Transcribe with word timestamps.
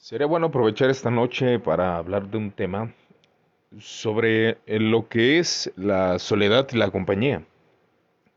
Sería 0.00 0.28
bueno 0.28 0.46
aprovechar 0.46 0.90
esta 0.90 1.10
noche 1.10 1.58
para 1.58 1.96
hablar 1.96 2.30
de 2.30 2.38
un 2.38 2.52
tema 2.52 2.94
sobre 3.80 4.50
eh, 4.66 4.78
lo 4.78 5.08
que 5.08 5.40
es 5.40 5.72
la 5.76 6.20
soledad 6.20 6.68
y 6.72 6.76
la 6.76 6.92
compañía. 6.92 7.44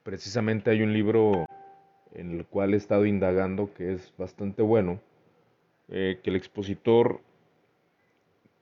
Precisamente 0.02 0.72
hay 0.72 0.82
un 0.82 0.92
libro 0.92 1.46
en 2.16 2.32
el 2.32 2.46
cual 2.48 2.74
he 2.74 2.78
estado 2.78 3.06
indagando 3.06 3.72
que 3.76 3.94
es 3.94 4.12
bastante 4.18 4.64
bueno, 4.64 5.00
eh, 5.90 6.20
que 6.24 6.32
el 6.32 6.36
expositor 6.36 7.22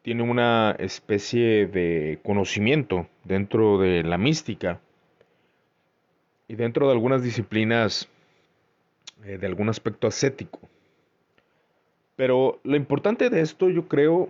tiene 0.01 0.23
una 0.23 0.75
especie 0.77 1.67
de 1.67 2.19
conocimiento 2.21 3.07
dentro 3.23 3.77
de 3.77 4.03
la 4.03 4.17
mística 4.17 4.81
y 6.49 6.55
dentro 6.55 6.87
de 6.87 6.91
algunas 6.91 7.23
disciplinas 7.23 8.09
eh, 9.23 9.37
de 9.37 9.47
algún 9.47 9.69
aspecto 9.69 10.05
ascético. 10.05 10.59
Pero 12.19 12.59
lo 12.63 12.75
importante 12.75 13.29
de 13.29 13.39
esto 13.39 13.69
yo 13.69 13.87
creo 13.87 14.29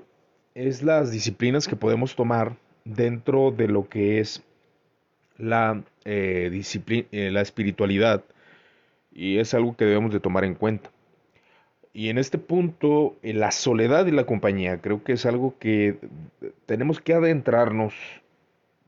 es 0.53 0.83
las 0.83 1.09
disciplinas 1.09 1.67
que 1.67 1.75
podemos 1.75 2.15
tomar 2.15 2.55
dentro 2.85 3.49
de 3.49 3.67
lo 3.67 3.89
que 3.89 4.19
es 4.19 4.43
la, 5.39 5.81
eh, 6.05 6.51
eh, 7.11 7.31
la 7.31 7.41
espiritualidad 7.41 8.23
y 9.11 9.39
es 9.39 9.55
algo 9.55 9.75
que 9.75 9.85
debemos 9.85 10.13
de 10.13 10.19
tomar 10.19 10.43
en 10.43 10.53
cuenta. 10.53 10.91
Y 11.91 12.09
en 12.09 12.19
este 12.19 12.37
punto, 12.37 13.17
eh, 13.23 13.33
la 13.33 13.49
soledad 13.49 14.05
y 14.05 14.11
la 14.11 14.27
compañía 14.27 14.79
creo 14.81 15.03
que 15.03 15.13
es 15.13 15.25
algo 15.25 15.57
que 15.57 15.97
tenemos 16.67 17.01
que 17.01 17.15
adentrarnos 17.15 17.95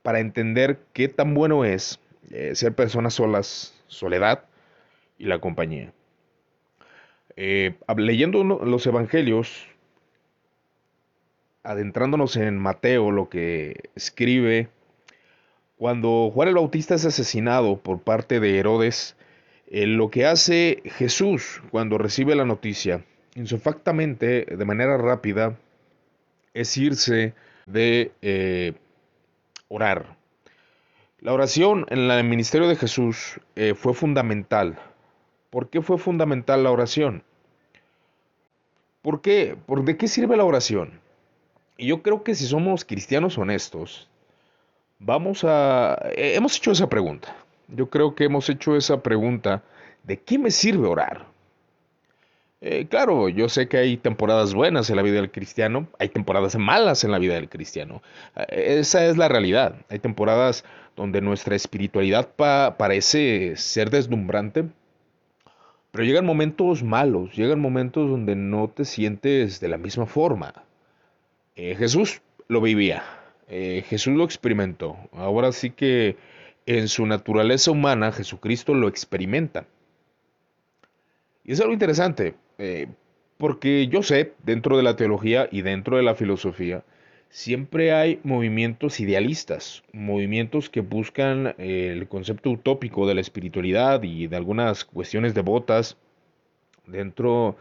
para 0.04 0.20
entender 0.20 0.78
qué 0.94 1.08
tan 1.08 1.34
bueno 1.34 1.66
es 1.66 2.00
ser 2.54 2.76
personas 2.76 3.16
solas, 3.16 3.74
soledad 3.88 4.46
y 5.18 5.26
la 5.26 5.40
compañía. 5.40 5.92
Eh, 7.36 7.76
leyendo 7.98 8.44
los 8.44 8.86
evangelios, 8.86 9.68
adentrándonos 11.64 12.36
en 12.36 12.58
Mateo, 12.58 13.12
lo 13.12 13.30
que 13.30 13.90
escribe, 13.96 14.70
cuando 15.78 16.32
Juan 16.34 16.50
el 16.50 16.56
Bautista 16.56 16.96
es 16.96 17.06
asesinado 17.06 17.78
por 17.78 18.02
parte 18.02 18.40
de 18.40 18.60
Herodes, 18.60 19.16
eh, 19.68 19.88
lo 19.88 20.10
que 20.10 20.26
hace 20.26 20.82
Jesús 20.86 21.62
cuando 21.72 21.98
recibe 21.98 22.36
la 22.36 22.46
noticia, 22.46 23.06
insofactamente, 23.36 24.46
de 24.46 24.66
manera 24.66 24.98
rápida, 24.98 25.58
es 26.54 26.78
irse 26.78 27.34
de 27.66 28.12
eh, 28.22 28.74
orar. 29.70 30.18
La 31.20 31.34
oración 31.34 31.86
en 31.90 32.00
el 32.12 32.24
ministerio 32.24 32.68
de 32.68 32.76
Jesús 32.76 33.40
fue 33.76 33.94
fundamental 33.94 34.80
¿Por 35.52 35.70
qué 35.70 35.82
fue 35.82 36.00
fundamental 36.00 36.64
la 36.64 36.72
oración? 36.72 37.24
¿Por 39.02 39.22
qué? 39.22 39.58
¿Por 39.68 39.84
de 39.84 39.98
qué 39.98 40.08
sirve 40.08 40.38
la 40.38 40.46
oración? 40.46 41.02
Y 41.78 41.88
yo 41.88 42.02
creo 42.02 42.24
que 42.24 42.36
si 42.36 42.46
somos 42.46 42.86
cristianos 42.86 43.38
honestos, 43.38 44.08
vamos 44.98 45.44
a... 45.44 46.00
Eh, 46.16 46.36
hemos 46.36 46.56
hecho 46.56 46.72
esa 46.72 46.88
pregunta. 46.88 47.36
Yo 47.68 47.90
creo 47.90 48.16
que 48.16 48.24
hemos 48.24 48.50
hecho 48.50 48.78
esa 48.78 49.04
pregunta 49.04 49.62
de 50.04 50.18
qué 50.18 50.40
me 50.40 50.52
sirve 50.52 50.88
orar. 50.88 51.28
Eh, 52.62 52.88
claro, 52.88 53.28
yo 53.28 53.50
sé 53.50 53.68
que 53.68 53.78
hay 53.78 53.98
temporadas 53.98 54.54
buenas 54.54 54.90
en 54.90 54.96
la 54.96 55.02
vida 55.02 55.16
del 55.16 55.32
cristiano, 55.32 55.88
hay 55.98 56.10
temporadas 56.10 56.56
malas 56.56 57.04
en 57.04 57.12
la 57.12 57.18
vida 57.20 57.34
del 57.34 57.50
cristiano. 57.50 58.04
Eh, 58.36 58.78
esa 58.80 59.06
es 59.06 59.18
la 59.18 59.28
realidad. 59.28 59.76
Hay 59.90 60.00
temporadas 60.00 60.64
donde 60.96 61.20
nuestra 61.20 61.56
espiritualidad 61.56 62.30
parece 62.78 63.58
ser 63.58 63.90
deslumbrante, 63.90 64.66
pero 65.92 66.06
llegan 66.06 66.26
momentos 66.26 66.84
malos, 66.84 67.36
llegan 67.36 67.60
momentos 67.60 68.10
donde 68.10 68.36
no 68.36 68.70
te 68.70 68.86
sientes 68.86 69.60
de 69.60 69.68
la 69.68 69.78
misma 69.78 70.06
forma. 70.06 70.54
Eh, 71.56 71.76
Jesús 71.76 72.22
lo 72.48 72.62
vivía, 72.62 73.04
eh, 73.50 73.84
Jesús 73.88 74.14
lo 74.16 74.24
experimentó. 74.24 74.98
Ahora 75.12 75.52
sí 75.52 75.72
que 75.72 76.16
en 76.66 76.88
su 76.88 77.06
naturaleza 77.06 77.72
humana 77.72 78.12
Jesucristo 78.12 78.74
lo 78.74 78.88
experimenta. 78.88 79.66
Y 81.44 81.52
es 81.54 81.60
algo 81.60 81.74
interesante, 81.74 82.36
eh, 82.58 82.88
porque 83.38 83.88
yo 83.88 84.04
sé, 84.04 84.34
dentro 84.44 84.78
de 84.78 84.84
la 84.84 84.96
teología 84.96 85.50
y 85.52 85.64
dentro 85.64 85.98
de 85.98 86.04
la 86.04 86.16
filosofía, 86.16 86.84
siempre 87.32 87.94
hay 87.94 88.20
movimientos 88.24 89.00
idealistas, 89.00 89.84
movimientos 89.94 90.70
que 90.70 90.82
buscan 90.82 91.56
eh, 91.58 91.90
el 91.94 92.08
concepto 92.08 92.52
utópico 92.52 93.08
de 93.08 93.16
la 93.16 93.22
espiritualidad 93.22 94.04
y 94.04 94.28
de 94.28 94.36
algunas 94.36 94.84
cuestiones 94.84 95.34
devotas 95.34 95.98
dentro 96.86 97.56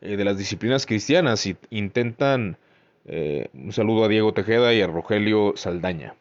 eh, 0.00 0.16
de 0.16 0.24
las 0.24 0.36
disciplinas 0.36 0.84
cristianas 0.84 1.46
y 1.46 1.56
intentan 1.70 2.58
eh, 3.06 3.48
un 3.54 3.72
saludo 3.72 4.04
a 4.04 4.08
Diego 4.08 4.34
Tejeda 4.34 4.74
y 4.74 4.82
a 4.82 4.88
Rogelio 4.88 5.54
Saldaña. 5.56 6.14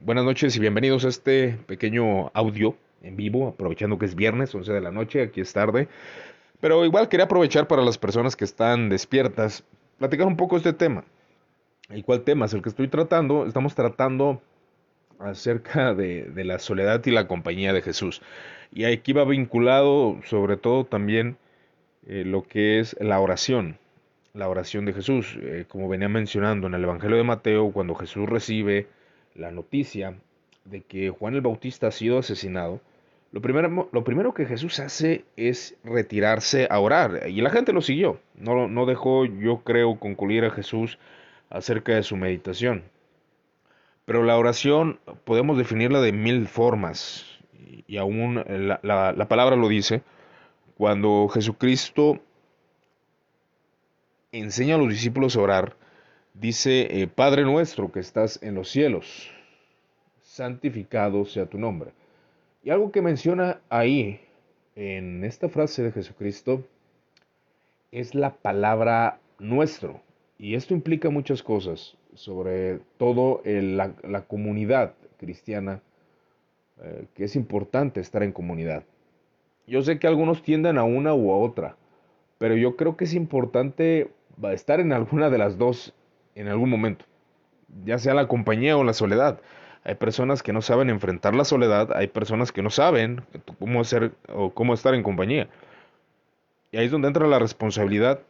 Buenas 0.00 0.24
noches 0.24 0.54
y 0.56 0.60
bienvenidos 0.60 1.04
a 1.04 1.08
este 1.08 1.58
pequeño 1.66 2.30
audio 2.32 2.76
en 3.02 3.16
vivo, 3.16 3.48
aprovechando 3.48 3.98
que 3.98 4.06
es 4.06 4.14
viernes, 4.14 4.54
11 4.54 4.72
de 4.72 4.80
la 4.80 4.92
noche, 4.92 5.22
aquí 5.22 5.40
es 5.40 5.52
tarde. 5.52 5.88
Pero 6.60 6.84
igual 6.84 7.08
quería 7.08 7.24
aprovechar 7.24 7.66
para 7.66 7.82
las 7.82 7.98
personas 7.98 8.36
que 8.36 8.44
están 8.44 8.88
despiertas, 8.88 9.64
platicar 9.98 10.28
un 10.28 10.36
poco 10.36 10.56
este 10.56 10.72
tema. 10.72 11.04
¿Y 11.90 12.02
cuál 12.02 12.22
tema 12.22 12.46
es 12.46 12.54
el 12.54 12.62
que 12.62 12.68
estoy 12.68 12.88
tratando? 12.88 13.46
Estamos 13.46 13.74
tratando 13.74 14.42
acerca 15.20 15.94
de, 15.94 16.32
la 16.44 16.58
soledad 16.58 17.04
y 17.06 17.10
la 17.10 17.28
compañía 17.28 17.72
de 17.72 17.82
Jesús. 17.82 18.22
Y 18.72 18.84
aquí 18.84 19.12
va 19.12 19.24
vinculado 19.24 20.20
sobre 20.24 20.56
todo 20.56 20.84
también 20.84 21.36
eh, 22.06 22.24
lo 22.26 22.42
que 22.42 22.80
es 22.80 22.96
la 23.00 23.20
oración, 23.20 23.78
la 24.34 24.48
oración 24.48 24.84
de 24.84 24.94
Jesús. 24.94 25.38
Eh, 25.40 25.64
como 25.68 25.88
venía 25.88 26.08
mencionando 26.08 26.66
en 26.66 26.74
el 26.74 26.82
Evangelio 26.82 27.16
de 27.16 27.22
Mateo, 27.22 27.70
cuando 27.70 27.94
Jesús 27.94 28.28
recibe 28.28 28.88
la 29.36 29.52
noticia 29.52 30.16
de 30.64 30.82
que 30.82 31.10
Juan 31.10 31.34
el 31.34 31.40
Bautista 31.40 31.86
ha 31.86 31.92
sido 31.92 32.18
asesinado, 32.18 32.80
lo 33.30 33.40
primero, 33.40 33.88
lo 33.92 34.02
primero 34.02 34.34
que 34.34 34.46
Jesús 34.46 34.80
hace 34.80 35.24
es 35.36 35.76
retirarse 35.84 36.66
a 36.68 36.80
orar. 36.80 37.28
Y 37.28 37.40
la 37.42 37.50
gente 37.50 37.72
lo 37.72 37.80
siguió. 37.80 38.18
No, 38.34 38.66
no 38.66 38.86
dejó, 38.86 39.24
yo 39.24 39.58
creo, 39.58 40.00
concluir 40.00 40.44
a 40.44 40.50
Jesús 40.50 40.98
acerca 41.50 41.94
de 41.94 42.02
su 42.02 42.16
meditación. 42.16 42.84
Pero 44.04 44.22
la 44.22 44.38
oración 44.38 45.00
podemos 45.24 45.58
definirla 45.58 46.00
de 46.00 46.12
mil 46.12 46.46
formas, 46.46 47.24
y 47.86 47.96
aún 47.96 48.42
la, 48.82 49.26
palabra 49.28 49.56
lo 49.56 49.68
dice, 49.68 50.02
cuando 50.76 51.28
Jesucristo 51.28 52.20
enseña 54.32 54.76
a 54.76 54.78
los 54.78 54.88
discípulos 54.88 55.36
a 55.36 55.40
orar, 55.40 55.76
dice, 56.34 57.02
eh, 57.02 57.06
Padre 57.08 57.42
nuestro 57.42 57.90
que 57.90 58.00
estás 58.00 58.40
en 58.42 58.54
los 58.54 58.68
cielos, 58.68 59.30
santificado 60.22 61.24
sea 61.24 61.46
tu 61.46 61.58
nombre. 61.58 61.92
Y 62.62 62.70
algo 62.70 62.92
que 62.92 63.02
menciona 63.02 63.60
ahí, 63.68 64.20
en 64.74 65.24
esta 65.24 65.48
frase 65.48 65.82
de 65.82 65.92
Jesucristo, 65.92 66.64
es 67.92 68.14
la 68.14 68.34
palabra 68.34 69.18
nuestro. 69.38 70.02
Y 70.38 70.54
esto 70.54 70.74
implica 70.74 71.10
muchas 71.10 71.42
cosas, 71.42 71.96
sobre 72.14 72.80
todo 72.98 73.42
la, 73.44 74.22
comunidad 74.28 74.94
cristiana, 75.16 75.80
eh, 76.82 77.06
que 77.14 77.24
es 77.24 77.36
importante 77.36 78.00
estar 78.00 78.22
en 78.22 78.32
comunidad. 78.32 78.84
Yo 79.66 79.82
sé 79.82 79.98
que 79.98 80.06
algunos 80.06 80.42
tienden 80.42 80.78
a 80.78 80.84
una 80.84 81.14
u 81.14 81.32
a 81.32 81.38
otra, 81.38 81.76
pero 82.38 82.54
yo 82.54 82.76
creo 82.76 82.96
que 82.96 83.04
es 83.04 83.14
importante 83.14 84.10
estar 84.52 84.80
en 84.80 84.92
alguna 84.92 85.30
de 85.30 85.38
las 85.38 85.56
dos 85.56 85.94
en 86.34 86.48
algún 86.48 86.68
momento, 86.68 87.06
ya 87.84 87.98
sea 87.98 88.12
la 88.12 88.28
compañía 88.28 88.76
o 88.76 88.84
la 88.84 88.92
soledad. 88.92 89.40
Hay 89.84 89.94
personas 89.94 90.42
que 90.42 90.52
no 90.52 90.60
saben 90.60 90.90
enfrentar 90.90 91.34
la 91.34 91.44
soledad, 91.44 91.96
hay 91.96 92.08
personas 92.08 92.52
que 92.52 92.62
no 92.62 92.70
saben 92.70 93.22
cómo 93.58 93.80
hacer 93.80 94.12
o 94.28 94.50
cómo 94.50 94.74
estar 94.74 94.94
en 94.94 95.02
compañía. 95.02 95.48
Y 96.72 96.76
ahí 96.76 96.86
es 96.86 96.90
donde 96.90 97.08
entra 97.08 97.26
la 97.26 97.38
responsabilidad 97.38 98.20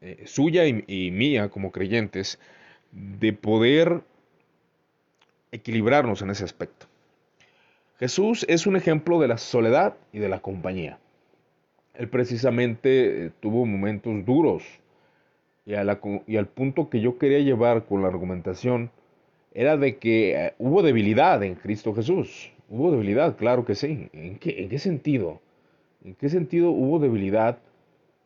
eh, 0.00 0.22
suya 0.26 0.66
y, 0.66 1.10
mía 1.10 1.48
como 1.48 1.72
creyentes 1.72 2.38
de 2.92 3.32
poder 3.32 4.02
equilibrarnos 5.52 6.22
en 6.22 6.30
ese 6.30 6.44
aspecto. 6.44 6.86
Jesús 7.98 8.44
es 8.48 8.66
un 8.66 8.76
ejemplo 8.76 9.20
de 9.20 9.28
la 9.28 9.38
soledad 9.38 9.96
y 10.12 10.18
de 10.18 10.28
la 10.28 10.40
compañía. 10.40 10.98
Él 11.94 12.08
precisamente 12.08 13.26
eh, 13.26 13.30
tuvo 13.40 13.66
momentos 13.66 14.24
duros 14.24 14.64
y, 15.66 15.74
al 15.74 16.48
punto 16.48 16.90
que 16.90 17.00
yo 17.00 17.18
quería 17.18 17.38
llevar 17.38 17.84
con 17.86 18.02
la 18.02 18.08
argumentación 18.08 18.90
era 19.54 19.76
de 19.76 19.96
que 19.96 20.34
eh, 20.34 20.54
hubo 20.58 20.82
debilidad 20.82 21.42
en 21.42 21.54
Cristo 21.54 21.94
Jesús. 21.94 22.52
Hubo 22.68 22.90
debilidad, 22.90 23.36
claro 23.36 23.64
que 23.64 23.74
sí. 23.74 24.08
¿En 24.12 24.38
qué, 24.38 24.62
¿En 24.62 24.68
qué 24.68 24.78
sentido? 24.78 25.40
¿En 26.04 26.14
qué 26.14 26.28
sentido 26.28 26.70
hubo 26.70 26.98
debilidad 26.98 27.58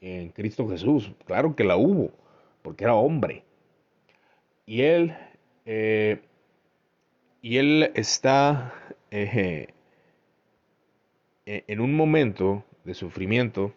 en 0.00 0.30
Cristo 0.30 0.68
Jesús. 0.68 1.12
Claro 1.26 1.54
que 1.56 1.64
la 1.64 1.76
hubo, 1.76 2.10
porque 2.62 2.84
era 2.84 2.94
hombre. 2.94 3.44
Y 4.66 4.82
él, 4.82 5.16
eh, 5.66 6.20
y 7.42 7.58
él 7.58 7.90
está 7.94 8.74
eh, 9.10 9.68
en 11.46 11.80
un 11.80 11.94
momento 11.94 12.64
de 12.84 12.94
sufrimiento 12.94 13.72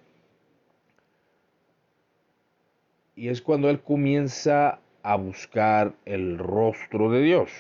y 3.16 3.30
es 3.30 3.42
cuando 3.42 3.70
él 3.70 3.82
comienza 3.82 4.80
a 5.04 5.16
buscar 5.16 5.94
el 6.06 6.38
rostro 6.38 7.12
de 7.12 7.22
Dios. 7.22 7.52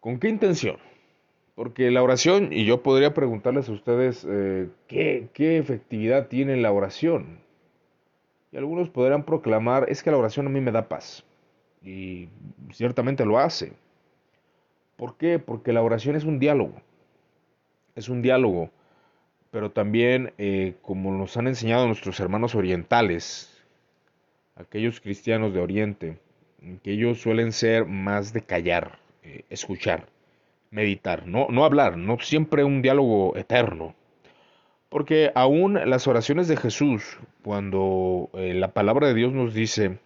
¿Con 0.00 0.18
qué 0.18 0.28
intención? 0.28 0.78
Porque 1.54 1.90
la 1.90 2.02
oración, 2.02 2.52
y 2.52 2.64
yo 2.64 2.82
podría 2.82 3.14
preguntarles 3.14 3.68
a 3.68 3.72
ustedes, 3.72 4.26
eh, 4.28 4.68
¿qué, 4.88 5.28
¿qué 5.32 5.58
efectividad 5.58 6.26
tiene 6.26 6.56
la 6.56 6.72
oración? 6.72 7.38
Y 8.50 8.56
algunos 8.56 8.88
podrán 8.90 9.24
proclamar, 9.24 9.86
es 9.88 10.02
que 10.02 10.10
la 10.10 10.16
oración 10.16 10.46
a 10.46 10.50
mí 10.50 10.60
me 10.60 10.72
da 10.72 10.88
paz. 10.88 11.24
Y 11.82 12.28
ciertamente 12.72 13.24
lo 13.24 13.38
hace. 13.38 13.72
¿Por 14.96 15.16
qué? 15.16 15.38
Porque 15.38 15.72
la 15.72 15.82
oración 15.82 16.16
es 16.16 16.24
un 16.24 16.38
diálogo. 16.38 16.80
Es 17.94 18.08
un 18.08 18.22
diálogo. 18.22 18.70
Pero 19.50 19.70
también, 19.70 20.32
eh, 20.38 20.74
como 20.82 21.12
nos 21.12 21.36
han 21.36 21.46
enseñado 21.46 21.86
nuestros 21.86 22.18
hermanos 22.18 22.54
orientales, 22.54 23.64
aquellos 24.56 25.00
cristianos 25.00 25.52
de 25.52 25.60
Oriente, 25.60 26.18
que 26.82 26.92
ellos 26.92 27.20
suelen 27.20 27.52
ser 27.52 27.86
más 27.86 28.32
de 28.32 28.42
callar, 28.42 28.98
eh, 29.22 29.44
escuchar, 29.50 30.06
meditar, 30.74 31.26
no, 31.26 31.46
no 31.50 31.64
hablar, 31.64 31.96
no 31.96 32.18
siempre 32.18 32.64
un 32.64 32.82
diálogo 32.82 33.36
eterno. 33.36 33.94
Porque 34.88 35.30
aún 35.34 35.74
las 35.88 36.06
oraciones 36.06 36.48
de 36.48 36.56
Jesús, 36.56 37.18
cuando 37.42 38.28
eh, 38.34 38.54
la 38.54 38.72
palabra 38.72 39.08
de 39.08 39.14
Dios 39.14 39.32
nos 39.32 39.54
dice, 39.54 39.98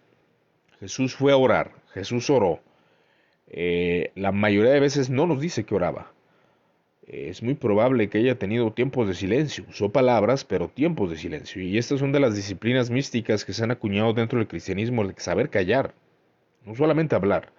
Jesús 0.79 1.15
fue 1.15 1.31
a 1.31 1.37
orar, 1.37 1.71
Jesús 1.93 2.29
oró, 2.29 2.59
eh, 3.47 4.11
la 4.15 4.31
mayoría 4.31 4.71
de 4.71 4.79
veces 4.79 5.09
no 5.09 5.25
nos 5.25 5.41
dice 5.41 5.63
que 5.63 5.75
oraba. 5.75 6.11
Es 7.07 7.41
muy 7.41 7.55
probable 7.55 8.07
que 8.09 8.19
haya 8.19 8.37
tenido 8.37 8.71
tiempos 8.71 9.07
de 9.07 9.15
silencio, 9.15 9.65
usó 9.67 9.91
palabras, 9.91 10.45
pero 10.45 10.67
tiempos 10.67 11.09
de 11.09 11.17
silencio. 11.17 11.63
Y 11.63 11.79
estas 11.79 11.99
son 11.99 12.11
de 12.11 12.19
las 12.19 12.35
disciplinas 12.35 12.91
místicas 12.91 13.43
que 13.43 13.53
se 13.53 13.63
han 13.63 13.71
acuñado 13.71 14.13
dentro 14.13 14.37
del 14.37 14.47
cristianismo, 14.47 15.01
el 15.01 15.15
saber 15.17 15.49
callar, 15.49 15.95
no 16.63 16.75
solamente 16.75 17.15
hablar. 17.15 17.51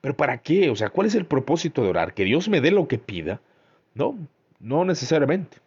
Pero 0.00 0.16
¿para 0.16 0.38
qué? 0.38 0.70
O 0.70 0.76
sea, 0.76 0.90
¿cuál 0.90 1.06
es 1.06 1.14
el 1.14 1.26
propósito 1.26 1.82
de 1.82 1.90
orar? 1.90 2.14
¿Que 2.14 2.24
Dios 2.24 2.48
me 2.48 2.60
dé 2.60 2.70
lo 2.70 2.86
que 2.88 2.98
pida? 2.98 3.40
No, 3.94 4.16
no 4.60 4.84
necesariamente. 4.84 5.58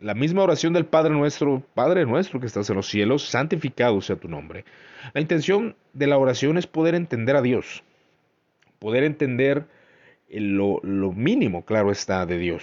La 0.00 0.14
misma 0.14 0.42
oración 0.42 0.72
del 0.72 0.86
Padre 0.86 1.12
nuestro, 1.12 1.62
Padre 1.74 2.06
nuestro 2.06 2.38
que 2.38 2.46
estás 2.46 2.70
en 2.70 2.76
los 2.76 2.88
cielos, 2.88 3.24
santificado 3.24 4.00
sea 4.00 4.16
tu 4.16 4.28
nombre. 4.28 4.64
La 5.12 5.20
intención 5.20 5.74
de 5.92 6.06
la 6.06 6.18
oración 6.18 6.58
es 6.58 6.66
poder 6.66 6.94
entender 6.94 7.34
a 7.34 7.42
Dios, 7.42 7.82
poder 8.78 9.04
entender 9.04 9.66
lo, 10.28 10.80
mínimo, 11.12 11.64
claro 11.64 11.90
está, 11.90 12.26
de 12.26 12.38
Dios. 12.38 12.62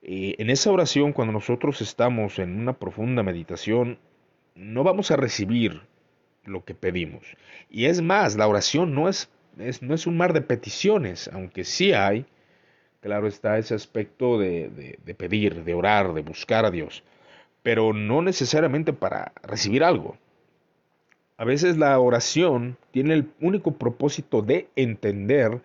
en 0.00 0.48
esa 0.48 0.70
oración, 0.70 1.12
cuando 1.12 1.32
nosotros 1.32 1.82
estamos 1.82 2.38
en 2.38 2.58
una 2.58 2.74
profunda 2.74 3.22
meditación, 3.22 3.98
no 4.54 4.84
vamos 4.84 5.10
a 5.10 5.16
recibir 5.16 5.82
lo 6.44 6.64
que 6.64 6.74
pedimos. 6.74 7.24
Y 7.68 7.86
es 7.86 8.00
más, 8.00 8.36
la 8.36 8.48
oración 8.48 8.94
no 8.94 9.08
es, 9.08 9.30
no 9.82 9.94
es 9.94 10.06
un 10.06 10.16
mar 10.16 10.32
de 10.32 10.40
peticiones, 10.40 11.28
aunque 11.32 11.64
sí 11.64 11.92
hay, 11.92 12.26
claro 13.00 13.26
está, 13.26 13.58
ese 13.58 13.74
aspecto 13.74 14.38
de, 14.38 14.98
de 15.04 15.14
pedir, 15.14 15.64
de 15.64 15.74
orar, 15.74 16.14
de 16.14 16.22
buscar 16.22 16.64
a 16.64 16.70
Dios, 16.70 17.04
pero 17.62 17.92
no 17.92 18.22
necesariamente 18.22 18.92
para 18.92 19.32
recibir 19.42 19.84
algo. 19.84 20.16
A 21.38 21.44
veces 21.44 21.76
la 21.76 21.98
oración 22.00 22.76
tiene 22.90 23.14
el 23.14 23.30
único 23.40 23.72
propósito 23.72 24.42
de 24.42 24.68
entender 24.74 25.60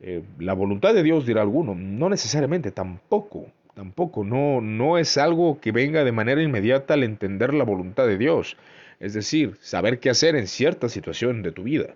eh, 0.00 0.22
la 0.38 0.54
voluntad 0.54 0.94
de 0.94 1.02
Dios, 1.02 1.26
dirá 1.26 1.42
alguno. 1.42 1.74
No 1.74 2.08
necesariamente, 2.08 2.72
tampoco, 2.72 3.46
tampoco. 3.74 4.24
No, 4.24 4.60
no 4.60 4.98
es 4.98 5.18
algo 5.18 5.60
que 5.60 5.70
venga 5.70 6.02
de 6.02 6.12
manera 6.12 6.42
inmediata 6.42 6.94
al 6.94 7.04
entender 7.04 7.54
la 7.54 7.64
voluntad 7.64 8.06
de 8.06 8.18
Dios. 8.18 8.56
Es 9.00 9.14
decir, 9.14 9.56
saber 9.60 10.00
qué 10.00 10.10
hacer 10.10 10.34
en 10.34 10.46
cierta 10.46 10.88
situación 10.88 11.42
de 11.42 11.52
tu 11.52 11.64
vida. 11.64 11.94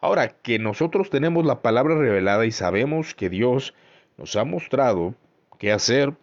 Ahora, 0.00 0.28
que 0.28 0.58
nosotros 0.58 1.10
tenemos 1.10 1.44
la 1.44 1.60
palabra 1.60 1.96
revelada 1.96 2.46
y 2.46 2.52
sabemos 2.52 3.14
que 3.14 3.28
Dios 3.28 3.74
nos 4.16 4.36
ha 4.36 4.44
mostrado 4.44 5.14
qué 5.58 5.72
hacer 5.72 6.14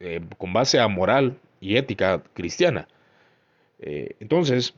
eh, 0.00 0.20
con 0.38 0.52
base 0.52 0.80
a 0.80 0.88
moral 0.88 1.38
y 1.60 1.76
ética 1.76 2.22
cristiana. 2.34 2.88
Eh, 3.78 4.16
entonces, 4.20 4.74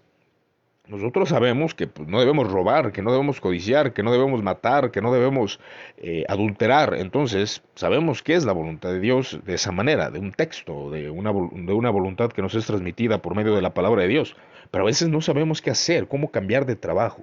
nosotros 0.87 1.29
sabemos 1.29 1.75
que 1.75 1.87
pues, 1.87 2.09
no 2.09 2.21
debemos 2.21 2.51
robar, 2.51 2.93
que 2.93 3.03
no 3.03 3.13
debemos 3.13 3.41
codiciar, 3.41 3.93
que 3.93 4.03
no 4.03 4.13
debemos 4.13 4.43
matar, 4.43 4.91
que 4.91 5.03
no 5.03 5.13
debemos 5.13 5.61
eh, 5.99 6.25
adulterar. 6.29 6.95
Entonces, 6.95 7.63
sabemos 7.75 8.23
qué 8.23 8.35
es 8.35 8.45
la 8.45 8.53
voluntad 8.53 8.91
de 8.91 9.01
Dios 9.01 9.41
de 9.45 9.55
esa 9.55 9.73
manera, 9.73 10.11
de 10.11 10.19
un 10.19 10.33
texto, 10.33 10.91
de 10.91 11.11
una, 11.11 11.33
de 11.33 11.73
una 11.73 11.91
voluntad 11.91 12.31
que 12.31 12.43
nos 12.43 12.55
es 12.55 12.67
transmitida 12.67 13.23
por 13.23 13.35
medio 13.35 13.55
de 13.55 13.63
la 13.63 13.75
palabra 13.75 14.03
de 14.03 14.09
Dios. 14.09 14.37
Pero 14.71 14.85
a 14.85 14.87
veces 14.87 15.09
no 15.09 15.21
sabemos 15.21 15.63
qué 15.63 15.71
hacer, 15.71 16.09
cómo 16.09 16.31
cambiar 16.31 16.67
de 16.67 16.77
trabajo. 16.77 17.23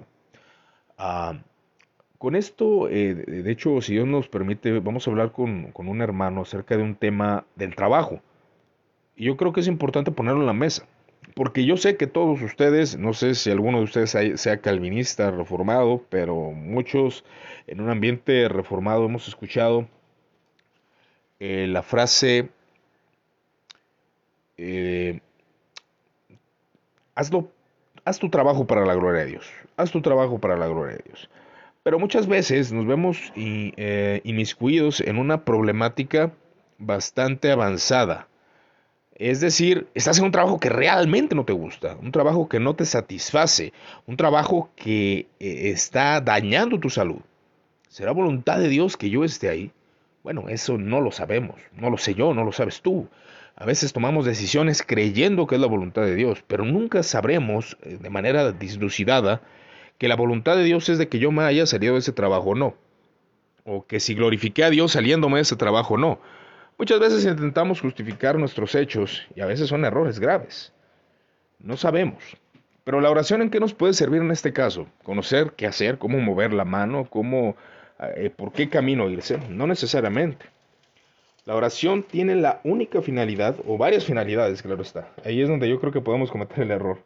Ah, 0.98 1.38
con 2.18 2.36
esto, 2.36 2.88
eh, 2.88 3.14
de 3.14 3.50
hecho, 3.50 3.80
si 3.80 3.92
Dios 3.94 4.06
nos 4.06 4.28
permite, 4.28 4.78
vamos 4.80 5.06
a 5.06 5.10
hablar 5.10 5.32
con, 5.32 5.72
con 5.72 5.88
un 5.88 6.00
hermano 6.02 6.42
acerca 6.42 6.76
de 6.76 6.82
un 6.82 6.96
tema 6.96 7.44
del 7.56 7.74
trabajo. 7.74 8.20
Y 9.16 9.26
yo 9.26 9.36
creo 9.36 9.52
que 9.52 9.60
es 9.60 9.68
importante 9.68 10.10
ponerlo 10.10 10.40
en 10.40 10.46
la 10.46 10.52
mesa 10.52 10.86
porque 11.36 11.66
yo 11.66 11.76
sé 11.76 11.98
que 11.98 12.06
todos 12.06 12.40
ustedes, 12.40 12.98
no 12.98 13.12
sé 13.12 13.34
si 13.34 13.50
alguno 13.50 13.76
de 13.76 13.84
ustedes 13.84 14.40
sea 14.40 14.60
calvinista, 14.62 15.30
reformado, 15.30 16.02
pero 16.08 16.52
muchos 16.52 17.24
en 17.66 17.82
un 17.82 17.90
ambiente 17.90 18.48
reformado 18.48 19.04
hemos 19.04 19.28
escuchado 19.28 19.86
eh, 21.38 21.66
la 21.68 21.82
frase, 21.82 22.48
eh, 24.56 25.20
hazlo, 27.14 27.50
haz 28.06 28.18
tu 28.18 28.30
trabajo 28.30 28.66
para 28.66 28.86
la 28.86 28.94
gloria 28.94 29.20
de 29.20 29.32
Dios, 29.32 29.46
haz 29.76 29.90
tu 29.90 30.00
trabajo 30.00 30.38
para 30.38 30.56
la 30.56 30.66
gloria 30.66 30.96
de 30.96 31.02
Dios. 31.04 31.28
Pero 31.82 31.98
muchas 31.98 32.26
veces 32.26 32.72
nos 32.72 32.86
vemos 32.86 33.32
eh, 33.36 34.22
inmiscuidos 34.24 35.00
en 35.00 35.18
una 35.18 35.44
problemática 35.44 36.32
bastante 36.78 37.52
avanzada 37.52 38.28
es 39.18 39.40
decir, 39.40 39.88
estás 39.94 40.18
en 40.18 40.26
un 40.26 40.30
trabajo 40.30 40.60
que 40.60 40.68
realmente 40.68 41.34
no 41.34 41.46
te 41.46 41.54
gusta, 41.54 41.96
un 42.02 42.12
trabajo 42.12 42.50
que 42.50 42.60
no 42.60 42.76
te 42.76 42.84
satisface, 42.84 43.72
un 44.06 44.18
trabajo 44.18 44.68
que 44.76 45.26
eh, 45.40 45.70
está 45.70 46.20
dañando 46.20 46.78
tu 46.78 46.90
salud. 46.90 47.20
¿Será 47.88 48.12
voluntad 48.12 48.58
de 48.58 48.68
Dios 48.68 48.98
que 48.98 49.08
yo 49.08 49.24
esté 49.24 49.48
ahí? 49.48 49.70
Bueno, 50.22 50.50
eso 50.50 50.76
no 50.76 51.00
lo 51.00 51.12
sabemos, 51.12 51.56
no 51.72 51.88
lo 51.88 51.96
sé 51.96 52.14
yo, 52.14 52.34
no 52.34 52.44
lo 52.44 52.52
sabes 52.52 52.82
tú. 52.82 53.08
A 53.58 53.64
veces 53.64 53.94
tomamos 53.94 54.26
decisiones 54.26 54.82
creyendo 54.82 55.46
que 55.46 55.54
es 55.54 55.60
la 55.60 55.66
voluntad 55.66 56.02
de 56.02 56.14
Dios, 56.14 56.44
pero 56.46 56.66
nunca 56.66 57.02
sabremos 57.02 57.78
eh, 57.82 57.96
de 57.98 58.10
manera 58.10 58.52
dislucidada 58.52 59.40
que 59.96 60.08
la 60.08 60.16
voluntad 60.16 60.56
de 60.56 60.64
Dios 60.64 60.90
es 60.90 60.98
de 60.98 61.08
que 61.08 61.18
yo 61.18 61.32
me 61.32 61.42
haya 61.42 61.64
salido 61.64 61.94
de 61.94 62.00
ese 62.00 62.12
trabajo 62.12 62.50
o 62.50 62.54
no. 62.54 62.74
O 63.64 63.86
que 63.86 63.98
si 63.98 64.14
glorifiqué 64.14 64.62
a 64.62 64.70
Dios 64.70 64.92
saliéndome 64.92 65.36
de 65.36 65.42
ese 65.42 65.56
trabajo 65.56 65.94
o 65.94 65.96
no. 65.96 66.20
Muchas 66.78 67.00
veces 67.00 67.24
intentamos 67.24 67.80
justificar 67.80 68.38
nuestros 68.38 68.74
hechos 68.74 69.26
y 69.34 69.40
a 69.40 69.46
veces 69.46 69.70
son 69.70 69.86
errores 69.86 70.20
graves. 70.20 70.74
No 71.58 71.78
sabemos. 71.78 72.22
Pero 72.84 73.00
la 73.00 73.10
oración 73.10 73.40
en 73.40 73.48
qué 73.48 73.58
nos 73.58 73.72
puede 73.72 73.94
servir 73.94 74.20
en 74.20 74.30
este 74.30 74.52
caso? 74.52 74.86
Conocer 75.02 75.54
qué 75.56 75.66
hacer, 75.66 75.96
cómo 75.96 76.18
mover 76.18 76.52
la 76.52 76.66
mano, 76.66 77.08
cómo, 77.08 77.56
eh, 77.98 78.30
por 78.30 78.52
qué 78.52 78.68
camino 78.68 79.08
irse. 79.08 79.38
No 79.48 79.66
necesariamente. 79.66 80.44
La 81.46 81.54
oración 81.54 82.02
tiene 82.02 82.34
la 82.34 82.60
única 82.64 83.00
finalidad, 83.00 83.56
o 83.68 83.78
varias 83.78 84.04
finalidades, 84.04 84.62
claro 84.62 84.82
está. 84.82 85.12
Ahí 85.24 85.40
es 85.40 85.48
donde 85.48 85.68
yo 85.68 85.78
creo 85.78 85.92
que 85.92 86.00
podemos 86.00 86.32
cometer 86.32 86.64
el 86.64 86.72
error. 86.72 86.98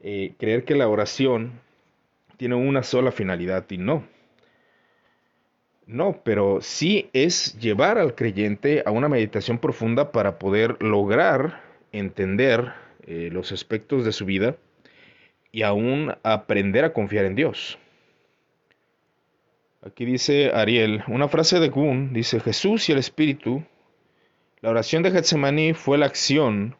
Eh, 0.00 0.32
creer 0.38 0.64
que 0.64 0.74
la 0.74 0.88
oración 0.88 1.60
tiene 2.38 2.54
una 2.54 2.82
sola 2.82 3.12
finalidad 3.12 3.66
y 3.68 3.76
no. 3.76 4.02
No, 5.86 6.22
pero 6.24 6.62
sí 6.62 7.10
es 7.12 7.58
llevar 7.60 7.98
al 7.98 8.14
creyente 8.14 8.82
a 8.86 8.92
una 8.92 9.10
meditación 9.10 9.58
profunda 9.58 10.10
para 10.10 10.38
poder 10.38 10.82
lograr 10.82 11.60
entender 11.92 12.72
eh, 13.06 13.28
los 13.30 13.52
aspectos 13.52 14.06
de 14.06 14.12
su 14.12 14.24
vida 14.24 14.56
y 15.52 15.62
aún 15.62 16.14
aprender 16.22 16.86
a 16.86 16.94
confiar 16.94 17.26
en 17.26 17.34
Dios. 17.34 17.78
Aquí 19.86 20.04
dice 20.04 20.50
Ariel, 20.52 21.04
una 21.06 21.28
frase 21.28 21.60
de 21.60 21.68
Gun, 21.68 22.12
dice 22.12 22.40
Jesús 22.40 22.88
y 22.88 22.92
el 22.92 22.98
Espíritu. 22.98 23.62
La 24.60 24.70
oración 24.70 25.04
de 25.04 25.12
Getsemaní 25.12 25.74
fue 25.74 25.96
la 25.96 26.06
acción 26.06 26.74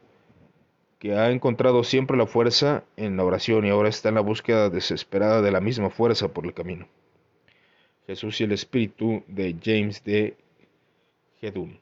que 0.99 1.15
ha 1.15 1.31
encontrado 1.31 1.85
siempre 1.85 2.17
la 2.17 2.27
fuerza 2.27 2.83
en 2.97 3.17
la 3.17 3.23
oración 3.23 3.65
y 3.65 3.71
ahora 3.71 3.91
está 3.91 4.09
en 4.09 4.17
la 4.17 4.23
búsqueda 4.23 4.71
desesperada 4.71 5.41
de 5.41 5.53
la 5.53 5.61
misma 5.61 5.89
fuerza 5.89 6.27
por 6.35 6.47
el 6.47 6.53
camino. 6.53 6.89
Jesús 8.09 8.41
y 8.41 8.45
el 8.45 8.51
Espíritu 8.51 9.23
de 9.29 9.55
James 9.63 10.03
de 10.03 10.37
Gedun. 11.41 11.79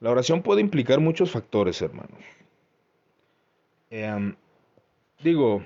La 0.00 0.10
oración 0.10 0.42
puede 0.42 0.60
implicar 0.60 1.00
muchos 1.00 1.30
factores, 1.30 1.80
hermanos. 1.80 2.20
Em, 3.88 4.36
digo, 5.22 5.64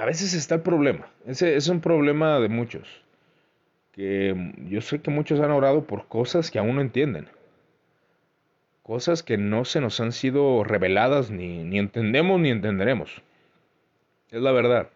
a 0.00 0.06
veces 0.06 0.32
está 0.34 0.54
el 0.56 0.62
problema. 0.62 1.10
Ese 1.26 1.56
es 1.56 1.68
un 1.68 1.80
problema 1.80 2.40
de 2.40 2.48
muchos. 2.48 2.88
Que 3.92 4.34
yo 4.68 4.80
sé 4.80 5.00
que 5.00 5.10
muchos 5.10 5.40
han 5.40 5.50
orado 5.50 5.84
por 5.84 6.06
cosas 6.08 6.50
que 6.50 6.58
aún 6.58 6.76
no 6.76 6.80
entienden. 6.80 7.28
cosas 8.82 9.22
que 9.22 9.36
no 9.36 9.64
se 9.64 9.80
nos 9.80 10.00
han 10.00 10.12
sido 10.12 10.64
reveladas 10.64 11.30
ni, 11.30 11.62
ni 11.64 11.78
entendemos 11.78 12.40
ni 12.40 12.50
entenderemos. 12.50 13.22
Es 14.30 14.40
la 14.40 14.52
verdad. 14.52 14.88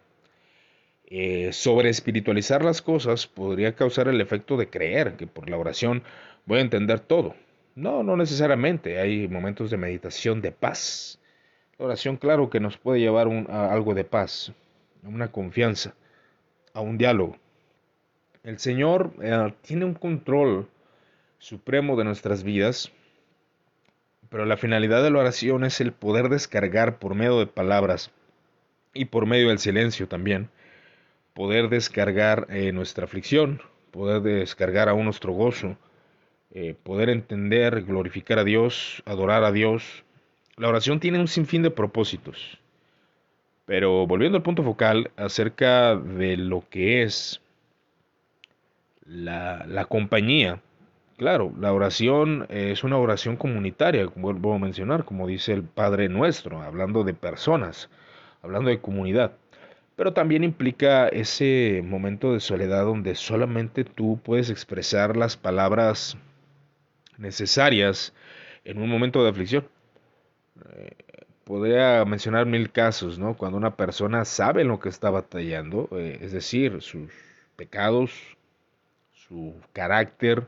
Eh, 1.07 1.51
sobre 1.53 1.89
espiritualizar 1.89 2.63
las 2.63 2.81
cosas 2.81 3.27
podría 3.27 3.75
causar 3.75 4.07
el 4.07 4.19
efecto 4.21 4.57
de 4.57 4.69
creer 4.69 5.15
que 5.17 5.27
por 5.27 5.49
la 5.49 5.57
oración 5.57 6.03
voy 6.45 6.59
a 6.59 6.61
entender 6.61 6.99
todo. 6.99 7.35
No, 7.75 8.03
no 8.03 8.17
necesariamente. 8.17 8.99
Hay 8.99 9.27
momentos 9.27 9.69
de 9.69 9.77
meditación 9.77 10.41
de 10.41 10.51
paz. 10.51 11.19
La 11.77 11.85
oración, 11.85 12.17
claro, 12.17 12.49
que 12.49 12.59
nos 12.59 12.77
puede 12.77 12.99
llevar 13.01 13.27
a 13.49 13.71
algo 13.71 13.93
de 13.93 14.05
paz, 14.05 14.53
a 15.05 15.07
una 15.07 15.31
confianza, 15.31 15.93
a 16.73 16.81
un 16.81 16.97
diálogo. 16.97 17.37
El 18.43 18.59
Señor 18.59 19.13
eh, 19.21 19.53
tiene 19.61 19.85
un 19.85 19.93
control 19.93 20.67
supremo 21.37 21.95
de 21.95 22.03
nuestras 22.03 22.43
vidas, 22.43 22.91
pero 24.29 24.45
la 24.45 24.57
finalidad 24.57 25.03
de 25.03 25.11
la 25.11 25.19
oración 25.19 25.63
es 25.63 25.79
el 25.79 25.91
poder 25.91 26.29
descargar 26.29 26.97
por 26.97 27.15
medio 27.15 27.39
de 27.39 27.47
palabras 27.47 28.11
y 28.93 29.05
por 29.05 29.25
medio 29.25 29.49
del 29.49 29.59
silencio 29.59 30.07
también, 30.07 30.49
poder 31.33 31.69
descargar 31.69 32.47
eh, 32.49 32.71
nuestra 32.71 33.05
aflicción, 33.05 33.61
poder 33.91 34.21
descargar 34.21 34.89
aún 34.89 35.05
nuestro 35.05 35.33
gozo, 35.33 35.77
eh, 36.51 36.75
poder 36.81 37.09
entender, 37.09 37.83
glorificar 37.83 38.39
a 38.39 38.43
Dios, 38.43 39.03
adorar 39.05 39.43
a 39.43 39.51
Dios. 39.51 40.03
La 40.57 40.69
oración 40.69 40.99
tiene 40.99 41.19
un 41.19 41.27
sinfín 41.27 41.61
de 41.61 41.71
propósitos. 41.71 42.59
Pero 43.65 44.05
volviendo 44.05 44.37
al 44.37 44.43
punto 44.43 44.63
focal 44.63 45.11
acerca 45.17 45.95
de 45.95 46.37
lo 46.37 46.63
que 46.69 47.03
es 47.03 47.41
la, 49.05 49.65
la 49.67 49.85
compañía, 49.85 50.61
claro, 51.17 51.51
la 51.59 51.73
oración 51.73 52.45
es 52.49 52.83
una 52.83 52.97
oración 52.97 53.37
comunitaria, 53.37 54.07
como 54.07 54.31
vuelvo 54.31 54.53
a 54.53 54.59
mencionar, 54.59 55.05
como 55.05 55.27
dice 55.27 55.53
el 55.53 55.63
Padre 55.63 56.09
Nuestro, 56.09 56.61
hablando 56.61 57.03
de 57.03 57.13
personas, 57.13 57.89
hablando 58.43 58.69
de 58.69 58.81
comunidad. 58.81 59.31
Pero 59.95 60.13
también 60.13 60.43
implica 60.43 61.07
ese 61.07 61.81
momento 61.83 62.33
de 62.33 62.41
soledad 62.41 62.83
donde 62.83 63.15
solamente 63.15 63.83
tú 63.85 64.19
puedes 64.23 64.49
expresar 64.49 65.15
las 65.15 65.37
palabras 65.37 66.17
necesarias 67.17 68.13
en 68.65 68.81
un 68.81 68.89
momento 68.89 69.23
de 69.23 69.29
aflicción. 69.29 69.67
Podría 71.45 72.03
mencionar 72.05 72.45
mil 72.47 72.71
casos, 72.71 73.17
¿no? 73.19 73.37
Cuando 73.37 73.57
una 73.57 73.75
persona 73.75 74.25
sabe 74.25 74.63
lo 74.63 74.79
que 74.79 74.89
está 74.89 75.09
batallando, 75.11 75.87
eh, 75.93 76.17
es 76.21 76.31
decir, 76.31 76.81
sus 76.81 77.11
pecados, 77.55 78.11
su 79.13 79.53
carácter, 79.71 80.47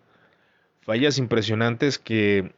fallas 0.82 1.20
impresionantes 1.20 2.00
que 2.00 2.52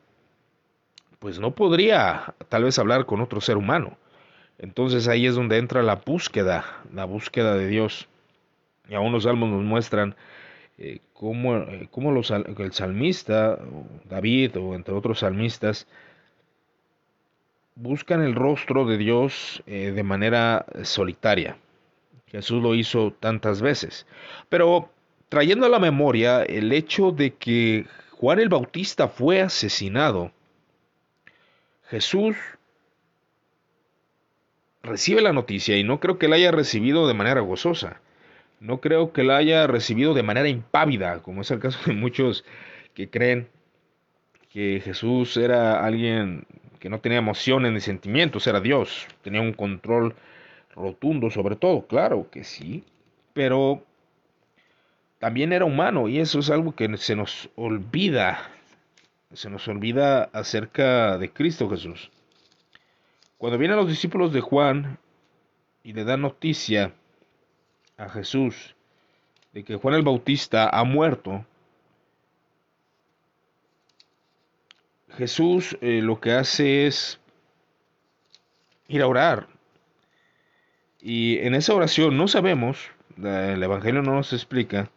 pues 1.20 1.40
no 1.40 1.54
podría 1.54 2.34
tal 2.48 2.64
vez 2.64 2.80
hablar 2.80 3.06
con 3.06 3.22
otro 3.22 3.42
ser 3.42 3.58
humano. 3.58 3.98
Entonces 4.58 5.08
ahí 5.08 5.26
es 5.26 5.36
donde 5.36 5.58
entra 5.58 5.84
la 5.84 5.96
búsqueda, 5.96 6.66
la 6.94 7.06
búsqueda 7.06 7.56
de 7.56 7.68
Dios. 7.68 8.08
Y 8.90 8.96
aún 8.96 9.12
los 9.12 9.24
salmos 9.24 9.50
nos 9.50 9.64
muestran 9.64 10.16
eh, 10.78 11.00
cómo, 11.14 11.58
eh, 11.58 11.90
cómo 11.92 12.18
el 12.18 12.72
salmista, 12.72 13.60
David 14.06 14.58
o 14.58 14.76
entre 14.76 14.94
otros 14.94 15.20
salmistas, 15.20 15.88
buscan 17.76 18.22
el 18.22 18.36
rostro 18.36 18.86
de 18.86 18.98
Dios 18.98 19.64
eh, 19.68 19.92
de 19.92 20.04
manera 20.04 20.66
solitaria. 20.84 21.58
Jesús 22.28 22.62
lo 22.62 22.76
hizo 22.76 23.14
tantas 23.20 23.62
veces. 23.62 24.06
Pero 24.50 24.90
trayendo 25.30 25.66
a 25.66 25.70
la 25.70 25.80
memoria 25.80 26.44
el 26.44 26.72
hecho 26.72 27.12
de 27.12 27.34
que 27.34 27.86
Juan 28.12 28.40
el 28.40 28.50
Bautista 28.50 29.08
fue 29.08 29.42
asesinado, 29.42 30.32
Jesús 31.90 32.36
recibe 34.84 35.22
la 35.22 35.34
noticia 35.34 35.78
y 35.78 35.84
no 35.84 36.00
creo 36.00 36.18
que 36.18 36.28
la 36.28 36.36
haya 36.36 36.52
recibido 36.52 37.08
de 37.08 37.14
manera 37.14 37.42
gozosa. 37.42 38.02
No 38.60 38.82
creo 38.82 39.14
que 39.14 39.24
la 39.24 39.38
haya 39.38 39.68
recibido 39.68 40.14
de 40.14 40.24
manera 40.24 40.50
impávida, 40.50 41.22
como 41.22 41.42
es 41.42 41.52
el 41.52 41.60
caso 41.60 41.80
de 41.86 41.94
muchos 41.94 42.44
que 42.94 43.10
creen 43.10 43.48
que 44.50 44.82
Jesús 44.84 45.38
era 45.38 45.86
alguien 45.86 46.46
que 46.80 46.90
no 46.90 47.00
tenía 47.00 47.18
emociones 47.18 47.72
ni 47.74 47.82
sentimientos, 47.82 48.48
era 48.48 48.60
Dios, 48.60 49.08
tenía 49.22 49.42
un 49.42 49.54
control 49.54 50.16
rotundo 50.76 51.30
sobre 51.30 51.56
todo, 51.56 51.86
claro 51.88 52.30
que 52.32 52.44
sí, 52.44 52.84
pero 53.34 53.84
también 55.20 55.52
era 55.52 55.66
humano 55.66 56.08
y 56.08 56.20
eso 56.20 56.40
es 56.40 56.50
algo 56.50 56.74
que 56.74 56.96
se 56.98 57.16
nos 57.16 57.50
olvida, 57.56 58.50
se 59.34 59.50
nos 59.50 59.68
olvida 59.68 60.24
acerca 60.34 61.18
de 61.18 61.30
Cristo 61.32 61.70
Jesús. 61.70 62.10
Cuando 63.38 63.58
vienen 63.58 63.78
los 63.78 63.88
discípulos 63.88 64.32
de 64.34 64.42
Juan 64.42 64.98
y 65.84 65.94
le 65.94 66.04
dan 66.06 66.22
noticia 66.22 66.94
a 67.98 68.10
Jesús 68.10 68.76
de 69.54 69.64
que 69.64 69.76
Juan 69.76 69.96
el 69.96 70.04
Bautista 70.04 70.70
ha 70.70 70.84
muerto, 70.84 71.46
Jesús 75.20 75.78
eh, 75.82 76.02
lo 76.02 76.20
que 76.20 76.32
hace 76.32 76.88
es 76.88 77.20
ir 78.88 79.04
a 79.04 79.08
orar. 79.08 79.48
Y 81.00 81.38
en 81.40 81.54
esa 81.54 81.76
oración 81.76 82.18
no 82.18 82.28
sabemos, 82.28 82.90
el 83.16 83.62
Evangelio 83.62 84.02
no 84.02 84.16
nos 84.16 84.34
explica, 84.34 84.90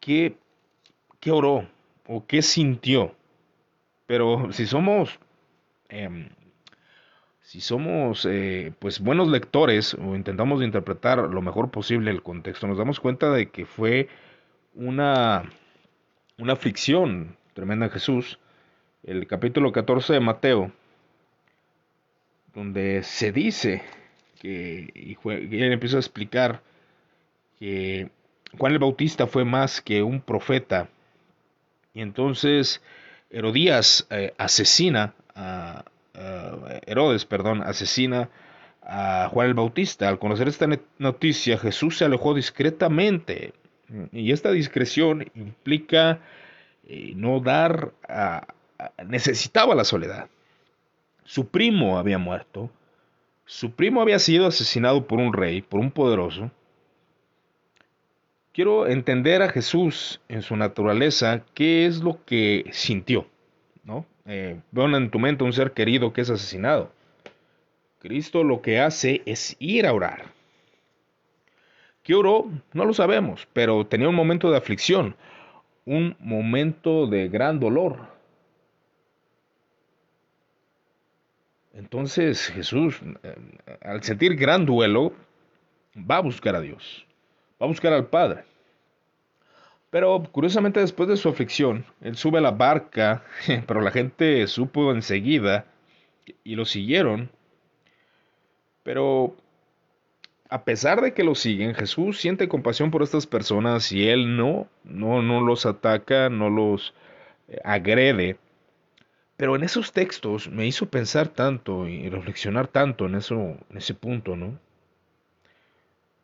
qué, 0.00 0.36
qué 1.18 1.30
oró 1.30 1.66
o 2.06 2.26
qué 2.26 2.42
sintió. 2.42 3.14
Pero 4.06 4.52
si 4.52 4.66
somos 4.66 5.18
Em, 5.88 6.28
si 7.40 7.60
somos 7.60 8.26
eh, 8.26 8.72
pues 8.78 9.00
buenos 9.00 9.28
lectores 9.28 9.94
o 9.94 10.14
intentamos 10.14 10.62
interpretar 10.62 11.18
lo 11.18 11.40
mejor 11.40 11.70
posible 11.70 12.10
el 12.10 12.22
contexto, 12.22 12.66
nos 12.66 12.76
damos 12.76 13.00
cuenta 13.00 13.30
de 13.32 13.50
que 13.50 13.64
fue 13.64 14.08
una, 14.74 15.50
una 16.36 16.52
aflicción 16.52 17.37
tremenda 17.58 17.86
en 17.86 17.90
Jesús. 17.90 18.38
El 19.02 19.26
capítulo 19.26 19.72
14 19.72 20.12
de 20.12 20.20
Mateo, 20.20 20.70
donde 22.54 23.02
se 23.02 23.32
dice 23.32 23.82
que 24.40 24.92
y, 24.94 25.16
él 25.26 25.72
empieza 25.72 25.96
a 25.96 25.98
explicar 25.98 26.62
que 27.58 28.10
Juan 28.56 28.74
el 28.74 28.78
Bautista 28.78 29.26
fue 29.26 29.44
más 29.44 29.80
que 29.80 30.04
un 30.04 30.20
profeta. 30.20 30.88
Y 31.94 32.00
entonces 32.00 32.80
Herodías 33.28 34.06
eh, 34.10 34.34
asesina 34.38 35.14
a, 35.34 35.84
Herodes, 36.86 37.24
perdón, 37.24 37.64
asesina 37.64 38.30
a 38.82 39.30
Juan 39.32 39.48
el 39.48 39.54
Bautista. 39.54 40.08
Al 40.08 40.20
conocer 40.20 40.46
esta 40.46 40.68
noticia, 40.98 41.58
Jesús 41.58 41.98
se 41.98 42.04
alejó 42.04 42.34
discretamente. 42.34 43.52
Y 44.12 44.30
esta 44.30 44.52
discreción 44.52 45.28
implica 45.34 46.20
eh, 46.88 47.12
no 47.14 47.40
dar 47.40 47.92
necesitaba 49.06 49.74
la 49.74 49.84
soledad. 49.84 50.28
Su 51.24 51.48
primo 51.48 51.98
había 51.98 52.18
muerto. 52.18 52.70
Su 53.44 53.72
primo 53.72 54.00
había 54.00 54.18
sido 54.18 54.46
asesinado 54.46 55.06
por 55.06 55.18
un 55.18 55.32
rey, 55.32 55.62
por 55.62 55.80
un 55.80 55.90
poderoso. 55.90 56.50
Quiero 58.52 58.86
entender 58.86 59.42
a 59.42 59.48
Jesús 59.48 60.20
en 60.28 60.42
su 60.42 60.56
naturaleza, 60.56 61.44
qué 61.54 61.86
es 61.86 62.02
lo 62.02 62.24
que 62.24 62.66
sintió, 62.72 63.26
¿no? 63.84 64.04
eh, 64.28 64.60
en 64.74 65.10
tu 65.10 65.18
mente 65.18 65.44
un 65.44 65.52
ser 65.52 65.72
querido 65.72 66.12
que 66.12 66.20
es 66.20 66.30
asesinado. 66.30 66.92
Cristo 67.98 68.44
lo 68.44 68.62
que 68.62 68.78
hace 68.78 69.22
es 69.26 69.56
ir 69.58 69.86
a 69.86 69.92
orar. 69.92 70.26
¿Qué 72.02 72.14
oró? 72.14 72.50
No 72.72 72.84
lo 72.84 72.94
sabemos, 72.94 73.48
pero 73.52 73.86
tenía 73.86 74.08
un 74.08 74.14
momento 74.14 74.50
de 74.50 74.58
aflicción, 74.58 75.16
un 75.88 76.14
momento 76.20 77.06
de 77.06 77.30
gran 77.30 77.58
dolor. 77.58 78.08
Entonces 81.72 82.48
Jesús, 82.48 83.00
eh, 83.22 83.34
al 83.80 84.02
sentir 84.02 84.36
gran 84.36 84.66
duelo, 84.66 85.14
va 85.96 86.18
a 86.18 86.20
buscar 86.20 86.54
a 86.54 86.60
Dios, 86.60 87.06
va 87.60 87.64
a 87.64 87.68
buscar 87.68 87.94
al 87.94 88.06
Padre. 88.08 88.44
Pero 89.88 90.22
curiosamente 90.30 90.80
después 90.80 91.08
de 91.08 91.16
su 91.16 91.30
aflicción, 91.30 91.86
él 92.02 92.16
sube 92.16 92.36
a 92.36 92.42
la 92.42 92.50
barca, 92.50 93.22
pero 93.66 93.80
la 93.80 93.90
gente 93.90 94.46
supo 94.46 94.92
enseguida 94.92 95.64
y 96.44 96.54
lo 96.54 96.66
siguieron. 96.66 97.30
Pero 98.82 99.34
a 100.48 100.64
pesar 100.64 101.02
de 101.02 101.12
que 101.12 101.24
lo 101.24 101.34
siguen, 101.34 101.74
Jesús 101.74 102.20
siente 102.20 102.48
compasión 102.48 102.90
por 102.90 103.02
estas 103.02 103.26
personas 103.26 103.92
y 103.92 104.08
él 104.08 104.36
no, 104.36 104.68
no, 104.84 105.22
no 105.22 105.40
los 105.40 105.66
ataca, 105.66 106.30
no 106.30 106.48
los 106.48 106.94
eh, 107.48 107.58
agrede. 107.64 108.38
Pero 109.36 109.56
en 109.56 109.62
esos 109.62 109.92
textos 109.92 110.48
me 110.48 110.66
hizo 110.66 110.86
pensar 110.86 111.28
tanto 111.28 111.86
y 111.86 112.08
reflexionar 112.08 112.66
tanto 112.66 113.06
en, 113.06 113.14
eso, 113.14 113.36
en 113.36 113.76
ese 113.76 113.94
punto, 113.94 114.36
¿no? 114.36 114.58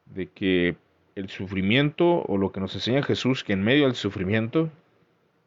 De 0.07 0.27
que 0.29 0.77
el 1.15 1.29
sufrimiento 1.29 2.23
o 2.23 2.39
lo 2.39 2.51
que 2.51 2.61
nos 2.61 2.75
enseña 2.75 3.03
Jesús, 3.03 3.45
que 3.45 3.53
en 3.53 3.63
medio 3.63 3.85
del 3.85 3.95
sufrimiento, 3.95 4.71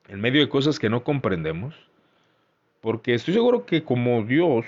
en 0.07 0.21
medio 0.21 0.39
de 0.41 0.49
cosas 0.49 0.79
que 0.79 0.89
no 0.89 1.03
comprendemos, 1.03 1.75
Porque 2.79 3.15
estoy 3.15 3.33
seguro 3.33 3.65
que 3.65 3.83
como 3.83 4.23
Dios 4.23 4.65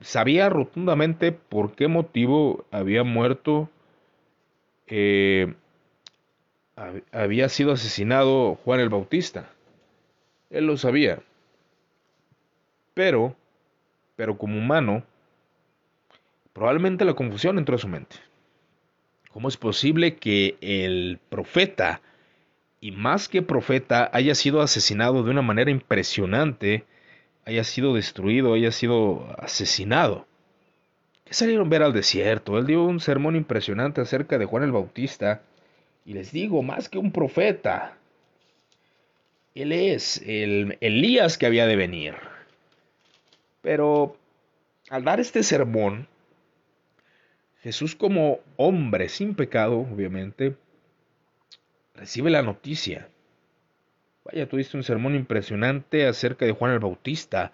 sabía 0.00 0.48
rotundamente 0.48 1.32
por 1.32 1.74
qué 1.74 1.88
motivo 1.88 2.64
había 2.70 3.04
muerto, 3.04 3.70
eh, 4.86 5.54
había 7.12 7.48
sido 7.48 7.72
asesinado 7.72 8.56
Juan 8.56 8.80
el 8.80 8.88
Bautista. 8.88 9.50
Él 10.50 10.66
lo 10.66 10.76
sabía. 10.76 11.20
Pero, 12.94 13.36
pero 14.16 14.38
como 14.38 14.58
humano, 14.58 15.02
probablemente 16.52 17.04
la 17.04 17.14
confusión 17.14 17.58
entró 17.58 17.76
a 17.76 17.78
su 17.78 17.88
mente. 17.88 18.16
¿Cómo 19.32 19.48
es 19.48 19.56
posible 19.56 20.16
que 20.16 20.56
el 20.60 21.18
profeta, 21.28 22.00
y 22.80 22.92
más 22.92 23.28
que 23.28 23.42
profeta, 23.42 24.08
haya 24.12 24.34
sido 24.36 24.60
asesinado 24.60 25.24
de 25.24 25.30
una 25.30 25.42
manera 25.42 25.72
impresionante, 25.72 26.84
haya 27.46 27.64
sido 27.64 27.94
destruido, 27.94 28.54
haya 28.54 28.72
sido 28.72 29.26
asesinado? 29.38 30.26
¿Qué 31.24 31.34
salieron 31.34 31.66
a 31.66 31.70
ver 31.70 31.82
al 31.82 31.92
desierto? 31.92 32.58
Él 32.58 32.66
dio 32.66 32.84
un 32.84 33.00
sermón 33.00 33.36
impresionante 33.36 34.00
acerca 34.00 34.38
de 34.38 34.44
Juan 34.44 34.62
el 34.62 34.72
Bautista, 34.72 35.42
y 36.04 36.12
les 36.12 36.32
digo, 36.32 36.62
más 36.62 36.88
que 36.88 36.98
un 36.98 37.12
profeta, 37.12 37.96
él 39.54 39.72
es 39.72 40.20
el 40.26 40.76
Elías 40.80 41.38
que 41.38 41.46
había 41.46 41.66
de 41.66 41.76
venir. 41.76 42.14
Pero 43.62 44.16
al 44.90 45.04
dar 45.04 45.20
este 45.20 45.42
sermón, 45.42 46.08
Jesús 47.62 47.96
como 47.96 48.40
hombre 48.56 49.08
sin 49.08 49.34
pecado, 49.34 49.78
obviamente, 49.78 50.56
recibe 51.94 52.30
la 52.30 52.42
noticia. 52.42 53.08
Vaya, 54.24 54.48
tuviste 54.48 54.76
un 54.78 54.82
sermón 54.82 55.14
impresionante 55.14 56.06
acerca 56.06 56.46
de 56.46 56.52
Juan 56.52 56.72
el 56.72 56.78
Bautista, 56.78 57.52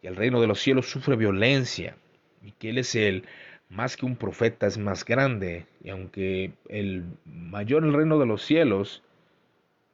que 0.00 0.08
el 0.08 0.16
reino 0.16 0.40
de 0.40 0.48
los 0.48 0.60
cielos 0.60 0.90
sufre 0.90 1.14
violencia 1.14 1.96
y 2.42 2.50
que 2.52 2.70
él 2.70 2.78
es 2.78 2.96
el 2.96 3.24
más 3.68 3.96
que 3.96 4.04
un 4.04 4.16
profeta, 4.16 4.66
es 4.66 4.78
más 4.78 5.04
grande. 5.04 5.66
Y 5.84 5.90
aunque 5.90 6.52
el 6.68 7.04
mayor 7.24 7.84
el 7.84 7.92
reino 7.92 8.18
de 8.18 8.26
los 8.26 8.42
cielos 8.42 9.02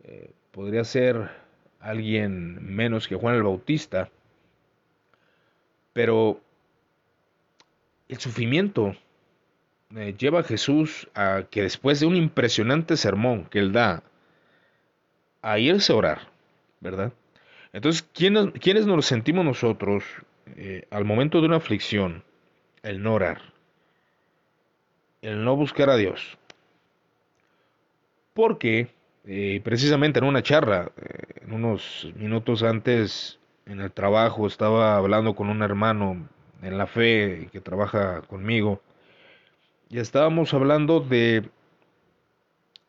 eh, 0.04 0.30
podría 0.50 0.82
ser 0.84 1.28
alguien 1.78 2.74
menos 2.74 3.06
que 3.06 3.14
Juan 3.14 3.34
el 3.34 3.42
Bautista, 3.42 4.10
pero 5.92 6.40
el 8.08 8.18
sufrimiento 8.18 8.96
eh, 9.94 10.14
lleva 10.18 10.40
a 10.40 10.44
Jesús 10.44 11.08
a 11.14 11.44
que 11.50 11.62
después 11.62 12.00
de 12.00 12.06
un 12.06 12.16
impresionante 12.16 12.96
sermón 12.96 13.44
que 13.44 13.58
él 13.58 13.72
da, 13.72 14.02
a 15.52 15.58
irse 15.58 15.92
a 15.92 15.96
orar, 15.96 16.18
¿verdad? 16.80 17.12
Entonces, 17.72 18.06
¿quiénes, 18.12 18.52
¿quiénes 18.60 18.86
nos 18.86 19.06
sentimos 19.06 19.44
nosotros 19.44 20.04
eh, 20.56 20.86
al 20.90 21.04
momento 21.04 21.40
de 21.40 21.46
una 21.46 21.56
aflicción? 21.56 22.24
El 22.82 23.02
no 23.02 23.14
orar, 23.14 23.40
el 25.22 25.44
no 25.44 25.56
buscar 25.56 25.90
a 25.90 25.96
Dios. 25.96 26.38
Porque 28.34 28.88
eh, 29.26 29.60
precisamente 29.64 30.20
en 30.20 30.24
una 30.24 30.42
charla, 30.42 30.92
en 31.42 31.52
unos 31.52 32.08
minutos 32.16 32.62
antes 32.62 33.38
en 33.66 33.80
el 33.80 33.90
trabajo, 33.90 34.46
estaba 34.46 34.96
hablando 34.96 35.34
con 35.34 35.48
un 35.48 35.62
hermano 35.62 36.28
en 36.62 36.78
la 36.78 36.86
fe 36.86 37.48
que 37.52 37.60
trabaja 37.60 38.22
conmigo 38.22 38.80
y 39.90 39.98
estábamos 39.98 40.52
hablando 40.52 41.00
de, 41.00 41.48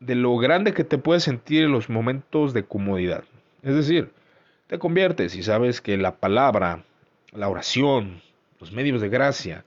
de 0.00 0.14
lo 0.14 0.36
grande 0.38 0.72
que 0.72 0.84
te 0.84 0.98
puedes 0.98 1.22
sentir 1.22 1.64
en 1.64 1.72
los 1.72 1.88
momentos 1.88 2.54
de 2.54 2.64
comodidad. 2.64 3.24
Es 3.62 3.74
decir, 3.74 4.10
te 4.66 4.78
conviertes 4.78 5.36
y 5.36 5.42
sabes 5.42 5.80
que 5.80 5.96
la 5.96 6.16
palabra, 6.16 6.84
la 7.32 7.48
oración, 7.48 8.22
los 8.58 8.72
medios 8.72 9.00
de 9.00 9.10
gracia, 9.10 9.64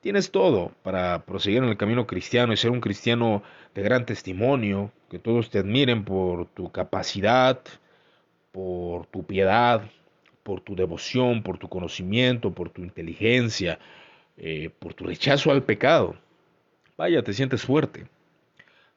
tienes 0.00 0.30
todo 0.30 0.72
para 0.82 1.24
proseguir 1.24 1.62
en 1.62 1.68
el 1.68 1.76
camino 1.76 2.06
cristiano 2.06 2.52
y 2.52 2.56
ser 2.56 2.70
un 2.70 2.80
cristiano 2.80 3.42
de 3.74 3.82
gran 3.82 4.06
testimonio, 4.06 4.90
que 5.10 5.18
todos 5.18 5.50
te 5.50 5.58
admiren 5.58 6.04
por 6.04 6.46
tu 6.46 6.72
capacidad, 6.72 7.60
por 8.52 9.06
tu 9.06 9.24
piedad, 9.24 9.82
por 10.42 10.60
tu 10.60 10.74
devoción, 10.74 11.42
por 11.42 11.58
tu 11.58 11.68
conocimiento, 11.68 12.52
por 12.52 12.70
tu 12.70 12.82
inteligencia, 12.82 13.78
eh, 14.38 14.70
por 14.78 14.94
tu 14.94 15.04
rechazo 15.04 15.50
al 15.50 15.64
pecado. 15.64 16.16
Vaya, 16.96 17.22
te 17.22 17.34
sientes 17.34 17.62
fuerte. 17.62 18.06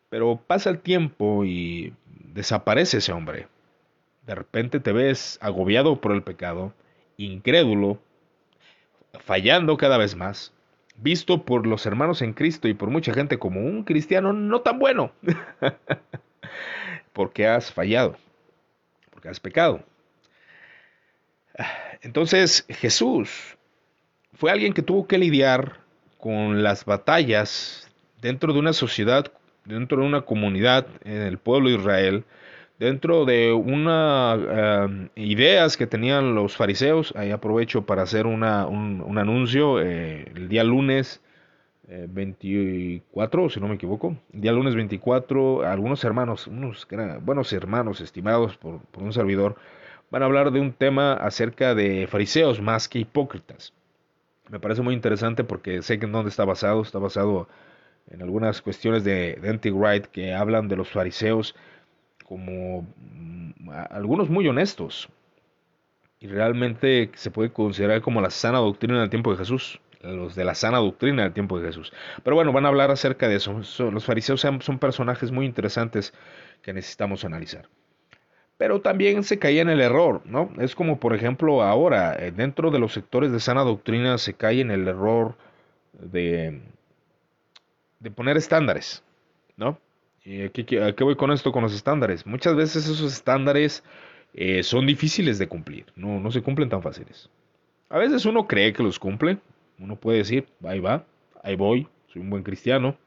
Pero 0.09 0.41
pasa 0.45 0.69
el 0.69 0.79
tiempo 0.79 1.45
y 1.45 1.93
desaparece 2.33 2.97
ese 2.97 3.11
hombre. 3.11 3.47
De 4.25 4.35
repente 4.35 4.79
te 4.79 4.91
ves 4.91 5.37
agobiado 5.41 6.01
por 6.01 6.11
el 6.11 6.23
pecado, 6.23 6.73
incrédulo, 7.17 7.99
fallando 9.19 9.77
cada 9.77 9.97
vez 9.97 10.15
más, 10.15 10.53
visto 10.97 11.43
por 11.43 11.65
los 11.65 11.85
hermanos 11.85 12.21
en 12.21 12.33
Cristo 12.33 12.67
y 12.67 12.73
por 12.73 12.89
mucha 12.89 13.13
gente 13.13 13.39
como 13.39 13.61
un 13.61 13.83
cristiano 13.83 14.33
no 14.33 14.61
tan 14.61 14.79
bueno. 14.79 15.11
porque 17.13 17.47
has 17.47 17.71
fallado, 17.71 18.15
porque 19.09 19.29
has 19.29 19.39
pecado. 19.39 19.83
Entonces 22.01 22.65
Jesús 22.69 23.57
fue 24.33 24.51
alguien 24.51 24.73
que 24.73 24.81
tuvo 24.81 25.07
que 25.07 25.17
lidiar 25.17 25.79
con 26.17 26.63
las 26.63 26.85
batallas 26.85 27.89
dentro 28.21 28.53
de 28.53 28.59
una 28.59 28.73
sociedad, 28.73 29.31
dentro 29.69 30.01
de 30.01 30.07
una 30.07 30.21
comunidad 30.21 30.87
en 31.03 31.21
el 31.21 31.37
pueblo 31.37 31.69
de 31.69 31.75
Israel, 31.75 32.25
dentro 32.79 33.25
de 33.25 33.53
unas 33.53 34.39
em, 34.39 35.09
ideas 35.15 35.77
que 35.77 35.87
tenían 35.87 36.35
los 36.35 36.55
fariseos, 36.55 37.13
ahí 37.15 37.31
aprovecho 37.31 37.85
para 37.85 38.01
hacer 38.03 38.25
una, 38.25 38.65
un, 38.67 39.17
anuncio, 39.17 39.81
eh, 39.81 40.31
el 40.35 40.49
día 40.49 40.63
lunes 40.63 41.21
24, 41.87 43.45
eh, 43.45 43.49
si 43.49 43.59
no 43.59 43.67
me 43.67 43.75
equivoco, 43.75 44.15
el 44.33 44.41
día 44.41 44.51
lunes 44.51 44.75
24, 44.75 45.65
algunos 45.65 46.03
hermanos, 46.03 46.47
unos 46.47 46.87
buenos 47.21 47.51
hermanos 47.53 48.01
estimados 48.01 48.57
por, 48.57 48.81
por 48.91 49.03
un 49.03 49.13
servidor, 49.13 49.55
van 50.11 50.23
a 50.23 50.25
hablar 50.25 50.51
de 50.51 50.59
un 50.59 50.71
tema 50.73 51.13
acerca 51.13 51.75
de 51.75 52.07
fariseos 52.07 52.61
más 52.61 52.87
que 52.87 52.99
hipócritas. 52.99 53.73
Me 54.49 54.59
parece 54.59 54.81
muy 54.81 54.95
interesante 54.95 55.43
porque 55.43 55.81
sé 55.83 55.99
que 55.99 56.05
en 56.05 56.11
dónde 56.11 56.29
está 56.29 56.45
basado, 56.45 56.81
está 56.81 56.97
basado 56.97 57.47
en 58.07 58.21
algunas 58.21 58.61
cuestiones 58.61 59.03
de, 59.03 59.35
de 59.35 59.71
Wright 59.71 60.05
que 60.07 60.33
hablan 60.33 60.67
de 60.67 60.75
los 60.75 60.89
fariseos 60.89 61.55
como 62.25 62.87
mm, 62.97 63.69
algunos 63.89 64.29
muy 64.29 64.47
honestos 64.47 65.09
y 66.19 66.27
realmente 66.27 67.11
se 67.15 67.31
puede 67.31 67.51
considerar 67.51 68.01
como 68.01 68.21
la 68.21 68.29
sana 68.29 68.59
doctrina 68.59 68.99
del 68.99 69.09
tiempo 69.09 69.31
de 69.31 69.37
Jesús, 69.37 69.79
los 70.01 70.35
de 70.35 70.43
la 70.43 70.53
sana 70.53 70.79
doctrina 70.79 71.23
del 71.23 71.33
tiempo 71.33 71.59
de 71.59 71.67
Jesús. 71.67 71.93
Pero 72.23 72.35
bueno, 72.35 72.51
van 72.51 72.65
a 72.65 72.69
hablar 72.69 72.91
acerca 72.91 73.27
de 73.27 73.35
eso. 73.35 73.61
Los 73.91 74.05
fariseos 74.05 74.41
son 74.41 74.79
personajes 74.79 75.31
muy 75.31 75.45
interesantes 75.45 76.13
que 76.61 76.73
necesitamos 76.73 77.23
analizar. 77.23 77.69
Pero 78.57 78.81
también 78.81 79.23
se 79.23 79.39
caía 79.39 79.61
en 79.61 79.69
el 79.69 79.79
error, 79.79 80.21
¿no? 80.25 80.51
Es 80.59 80.75
como 80.75 80.99
por 80.99 81.15
ejemplo 81.15 81.63
ahora, 81.63 82.17
eh, 82.19 82.31
dentro 82.31 82.71
de 82.71 82.79
los 82.79 82.91
sectores 82.91 83.31
de 83.31 83.39
sana 83.39 83.61
doctrina 83.61 84.17
se 84.17 84.33
cae 84.33 84.59
en 84.59 84.69
el 84.69 84.85
error 84.85 85.37
de 85.93 86.61
de 87.99 88.11
poner 88.11 88.37
estándares, 88.37 89.03
¿no? 89.57 89.79
¿Y 90.23 90.43
a 90.43 90.49
qué, 90.49 91.03
voy 91.03 91.15
con 91.15 91.31
esto, 91.31 91.51
con 91.51 91.63
los 91.63 91.73
estándares? 91.73 92.25
Muchas 92.25 92.55
veces 92.55 92.85
esos 92.85 93.13
estándares 93.13 93.83
eh, 94.33 94.63
son 94.63 94.85
difíciles 94.85 95.39
de 95.39 95.47
cumplir, 95.47 95.85
no, 95.95 96.19
no 96.19 96.31
se 96.31 96.41
cumplen 96.41 96.69
tan 96.69 96.81
fáciles. 96.81 97.29
A 97.89 97.97
veces 97.97 98.25
uno 98.25 98.47
cree 98.47 98.73
que 98.73 98.83
los 98.83 98.99
cumple, 98.99 99.39
uno 99.79 99.95
puede 99.95 100.19
decir, 100.19 100.47
ahí 100.63 100.79
va, 100.79 101.05
ahí 101.41 101.55
voy, 101.55 101.87
soy 102.07 102.21
un 102.21 102.29
buen 102.29 102.43
cristiano, 102.43 102.97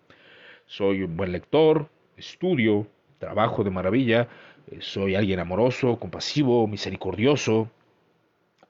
soy 0.66 1.02
un 1.02 1.16
buen 1.16 1.32
lector, 1.32 1.88
estudio, 2.16 2.86
trabajo 3.18 3.62
de 3.62 3.70
maravilla, 3.70 4.28
eh, 4.70 4.78
soy 4.80 5.14
alguien 5.14 5.38
amoroso, 5.38 5.98
compasivo, 5.98 6.66
misericordioso, 6.66 7.70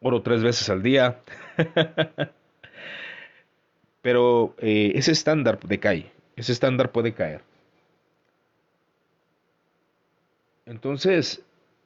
oro 0.01 0.23
tres 0.23 0.43
veces 0.43 0.69
al 0.69 0.83
día. 0.83 1.21
Pero 4.03 4.55
eh, 4.59 4.93
ese 4.95 5.13
estándar 5.13 5.59
decae, 5.61 6.11
ese 6.37 6.53
estándar 6.53 6.93
puede 6.93 7.13
caer. 7.13 7.43
Entonces, 10.67 11.43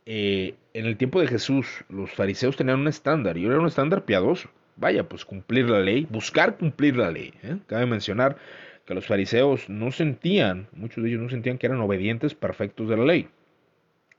eh, 0.06 0.54
en 0.74 0.86
el 0.86 0.96
tiempo 0.96 1.20
de 1.20 1.26
Jesús, 1.26 1.84
los 1.88 2.10
fariseos 2.12 2.56
tenían 2.56 2.80
un 2.80 2.88
estándar 2.88 3.36
y 3.36 3.46
era 3.46 3.58
un 3.58 3.66
estándar 3.66 4.04
piadoso. 4.04 4.48
Vaya, 4.76 5.08
pues 5.08 5.24
cumplir 5.24 5.70
la 5.70 5.80
ley, 5.80 6.06
buscar 6.10 6.58
cumplir 6.58 6.96
la 6.96 7.10
ley. 7.10 7.32
¿eh? 7.42 7.58
Cabe 7.66 7.86
mencionar 7.86 8.36
que 8.84 8.94
los 8.94 9.06
fariseos 9.06 9.68
no 9.68 9.90
sentían, 9.90 10.68
muchos 10.72 11.02
de 11.02 11.10
ellos 11.10 11.22
no 11.22 11.28
sentían 11.28 11.58
que 11.58 11.66
eran 11.66 11.80
obedientes 11.80 12.34
perfectos 12.34 12.88
de 12.88 12.96
la 12.96 13.04
ley. 13.04 13.28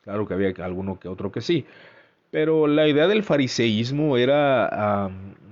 Claro 0.02 0.28
que 0.28 0.34
había 0.34 0.54
alguno 0.64 1.00
que 1.00 1.08
otro 1.08 1.32
que 1.32 1.42
sí. 1.42 1.66
Pero 2.38 2.68
la 2.68 2.88
idea 2.88 3.08
del 3.08 3.24
fariseísmo 3.24 4.16
era 4.16 5.10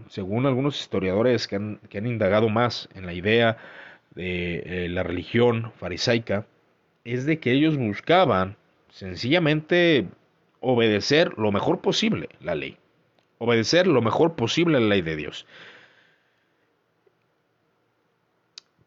según 0.10 0.45
algunos 0.45 0.80
historiadores 0.80 1.48
que 1.48 1.56
han, 1.56 1.80
indagado 1.91 2.48
más 2.48 2.89
en 2.93 3.08
la 3.08 3.13
idea 3.13 3.58
de 4.13 4.58
eh, 4.58 4.89
la 4.89 5.02
religión 5.02 5.71
farisaica, 5.80 6.45
es 7.04 7.26
de 7.26 7.39
que 7.39 7.54
ellos 7.54 7.76
buscaban 7.76 8.56
sencillamente 8.91 10.08
obedecer 10.60 11.36
lo 11.39 11.52
mejor 11.52 11.82
posible 11.82 12.30
la 12.39 12.54
ley. 12.54 12.78
obedecer 13.39 13.88
lo 13.88 14.04
mejor 14.04 14.36
posible 14.36 14.80
la 14.80 14.86
ley 14.86 15.02
de 15.02 15.15
Dios. 15.15 15.48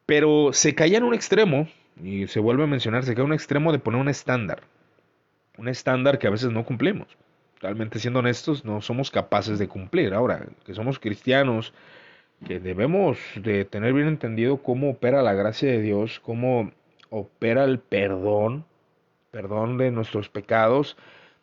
Pero 0.07 0.53
se 0.53 0.73
caía 0.77 0.99
en 0.99 1.03
un 1.03 1.15
extremo, 1.15 1.67
y 2.01 2.29
se 2.29 2.39
vuelve 2.39 2.63
a 2.63 2.69
mencionar, 2.69 3.03
se 3.03 3.17
cae 3.17 3.25
en 3.25 3.31
un 3.31 3.35
extremo 3.35 3.73
de 3.73 3.81
poner 3.81 4.01
un 4.01 4.09
estándar. 4.09 4.61
Un 5.57 5.67
estándar 5.67 6.21
que 6.21 6.29
a 6.29 6.31
veces 6.31 6.53
no 6.53 6.65
cumplimos. 6.65 7.09
Realmente 7.61 7.99
siendo 7.99 8.21
honestos, 8.21 8.65
no 8.65 8.81
somos 8.81 9.11
capaces 9.11 9.59
de 9.59 9.69
cumplir. 9.69 10.15
Ahora, 10.15 10.47
que 10.65 10.75
somos 10.75 10.99
cristianos, 10.99 11.73
que 12.47 12.61
debemos 12.61 13.19
de 13.37 13.65
tener 13.65 13.93
bien 13.93 14.09
entendido 14.09 14.59
cómo 14.59 14.91
opera 14.91 15.23
la 15.23 15.35
gracia 15.35 15.71
de 15.71 15.81
Dios, 15.81 16.21
cómo 16.21 16.71
opera 17.11 17.65
el 17.65 17.79
perdón, 17.79 18.65
perdón 19.31 19.77
de 19.79 19.91
nuestros 19.91 20.29
pecados, 20.29 20.97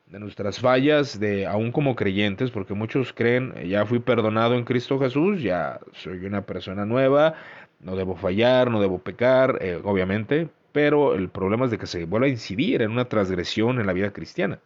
de 0.07 0.19
nuestras 0.19 0.59
fallas, 0.59 1.19
de 1.19 1.45
aún 1.45 1.71
como 1.71 1.95
creyentes, 1.95 2.51
porque 2.51 2.73
muchos 2.73 3.11
creen, 3.11 3.53
ya 3.67 3.85
fui 3.85 3.99
perdonado 3.99 4.55
en 4.55 4.63
Cristo 4.63 4.99
Jesús, 4.99 5.41
ya 5.41 5.79
soy 5.93 6.25
una 6.25 6.45
persona 6.45 6.85
nueva, 6.85 7.33
no 7.79 7.95
debo 7.95 8.15
fallar, 8.15 8.69
no 8.71 8.79
debo 8.79 8.99
pecar, 8.99 9.57
eh, 9.61 9.79
obviamente, 9.83 10.47
pero 10.71 11.15
el 11.15 11.29
problema 11.29 11.65
es 11.65 11.71
de 11.71 11.77
que 11.77 11.87
se 11.87 12.05
vuelve 12.05 12.27
a 12.27 12.29
incidir 12.29 12.81
en 12.81 12.91
una 12.91 13.05
transgresión 13.05 13.79
en 13.79 13.87
la 13.87 13.93
vida 13.93 14.11
cristiana. 14.11 14.59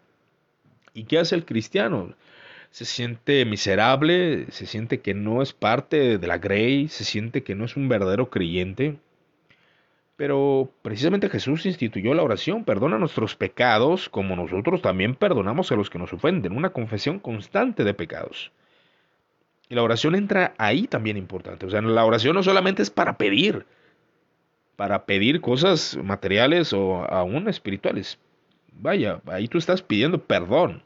¿Y 0.94 1.04
qué 1.04 1.20
hace 1.20 1.36
el 1.36 1.46
cristiano? 1.46 2.14
Se 2.72 2.86
siente 2.86 3.46
miserable, 3.46 4.46
se 4.52 4.66
siente 4.66 5.02
que 5.02 5.14
no 5.14 5.42
es 5.42 5.54
parte 5.54 6.18
de 6.18 6.28
la 6.28 6.38
grey, 6.38 6.88
se 6.88 7.04
siente 7.04 7.44
que 7.44 7.56
no 7.56 7.66
es 7.66 7.76
un 7.76 7.90
verdadero 7.90 8.30
creyente. 8.30 8.98
Pero 10.16 10.70
precisamente 10.82 11.30
Jesús 11.30 11.66
instituyó 11.66 12.14
la 12.14 12.24
oración, 12.24 12.66
perdona 12.66 12.98
nuestros 12.98 13.36
pecados 13.36 14.10
como 14.10 14.36
nosotros 14.36 14.82
también 14.82 15.16
perdonamos 15.16 15.72
a 15.72 15.76
los 15.76 15.90
que 15.90 15.98
nos 15.98 16.12
ofenden, 16.12 16.58
una 16.58 16.72
confesión 16.72 17.20
constante 17.20 17.86
de 17.86 17.94
pecados. 17.94 18.52
Y 19.70 19.76
la 19.76 19.84
oración 19.84 20.16
entra 20.16 20.54
ahí 20.58 20.88
también 20.88 21.16
importante. 21.16 21.66
O 21.66 21.70
sea, 21.70 21.82
la 21.82 22.04
oración 22.04 22.36
no 22.36 22.44
solamente 22.44 22.82
es 22.82 22.90
para 22.90 23.18
pedir, 23.18 23.66
para 24.76 25.06
pedir 25.06 25.42
cosas 25.42 25.98
materiales 26.04 26.74
o 26.74 27.06
aún 27.10 27.48
espirituales. 27.48 28.20
Vaya, 28.82 29.20
ahí 29.26 29.50
tú 29.50 29.58
estás 29.58 29.82
pidiendo 29.82 30.24
perdón, 30.24 30.84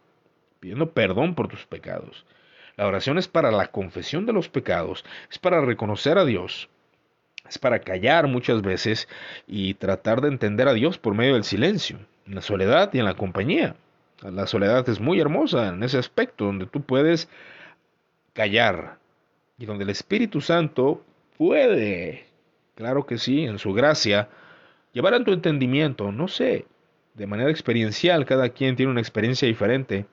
pidiendo 0.59 0.89
perdón 0.93 1.35
por 1.35 1.47
tus 1.47 1.67
pecados. 1.67 2.25
La 2.75 2.87
oración 2.87 3.19
es 3.19 3.27
para 3.27 3.51
la 3.51 3.67
confesión 3.67 4.25
de 4.25 4.33
los 4.33 4.49
pecados, 4.49 5.05
es 5.29 5.37
para 5.37 5.61
reconocer 5.61 6.17
a 6.17 6.25
Dios, 6.25 6.69
es 7.47 7.59
para 7.59 7.79
callar 7.79 8.27
muchas 8.27 8.63
veces 8.63 9.07
y 9.45 9.75
tratar 9.75 10.21
de 10.21 10.29
entender 10.29 10.67
a 10.67 10.73
Dios 10.73 10.97
por 10.97 11.13
medio 11.13 11.35
del 11.35 11.43
silencio, 11.43 11.99
en 12.25 12.33
la 12.33 12.41
soledad 12.41 12.91
y 12.93 12.97
en 12.97 13.05
la 13.05 13.13
compañía. 13.13 13.75
La 14.23 14.47
soledad 14.47 14.89
es 14.89 14.99
muy 14.99 15.19
hermosa 15.19 15.67
en 15.67 15.83
ese 15.83 15.99
aspecto, 15.99 16.45
donde 16.45 16.65
tú 16.65 16.81
puedes 16.81 17.29
callar 18.33 18.97
y 19.59 19.67
donde 19.67 19.83
el 19.83 19.91
Espíritu 19.91 20.41
Santo 20.41 21.03
puede, 21.37 22.25
claro 22.73 23.05
que 23.05 23.19
sí, 23.19 23.43
en 23.43 23.59
su 23.59 23.71
gracia, 23.71 24.29
llevar 24.93 25.13
a 25.13 25.23
tu 25.23 25.31
entendimiento, 25.31 26.11
no 26.11 26.27
sé, 26.27 26.65
de 27.13 27.27
manera 27.27 27.49
experiencial, 27.49 28.25
cada 28.25 28.49
quien 28.49 28.75
tiene 28.75 28.91
una 28.91 29.01
experiencia 29.01 29.47
diferente, 29.47 30.05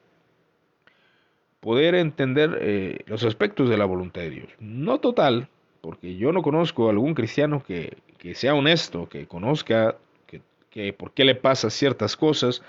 poder 1.61 1.95
entender 1.95 2.59
eh, 2.61 2.99
los 3.07 3.25
aspectos 3.25 3.69
de 3.69 3.77
la 3.77 3.85
voluntad 3.85 4.23
de 4.23 4.31
Dios. 4.31 4.49
No 4.59 4.99
total, 4.99 5.49
porque 5.81 6.17
yo 6.17 6.33
no 6.33 6.43
conozco 6.43 6.87
a 6.87 6.91
algún 6.91 7.15
cristiano 7.15 7.63
que, 7.63 7.99
que 8.19 8.35
sea 8.35 8.55
honesto, 8.55 9.09
que 9.09 9.27
conozca 9.27 9.97
que, 10.27 10.43
que, 10.71 10.93
por 10.93 11.13
qué 11.13 11.25
le 11.25 11.35
pasa 11.35 11.71
ciertas 11.71 12.17
cosas 12.17 12.63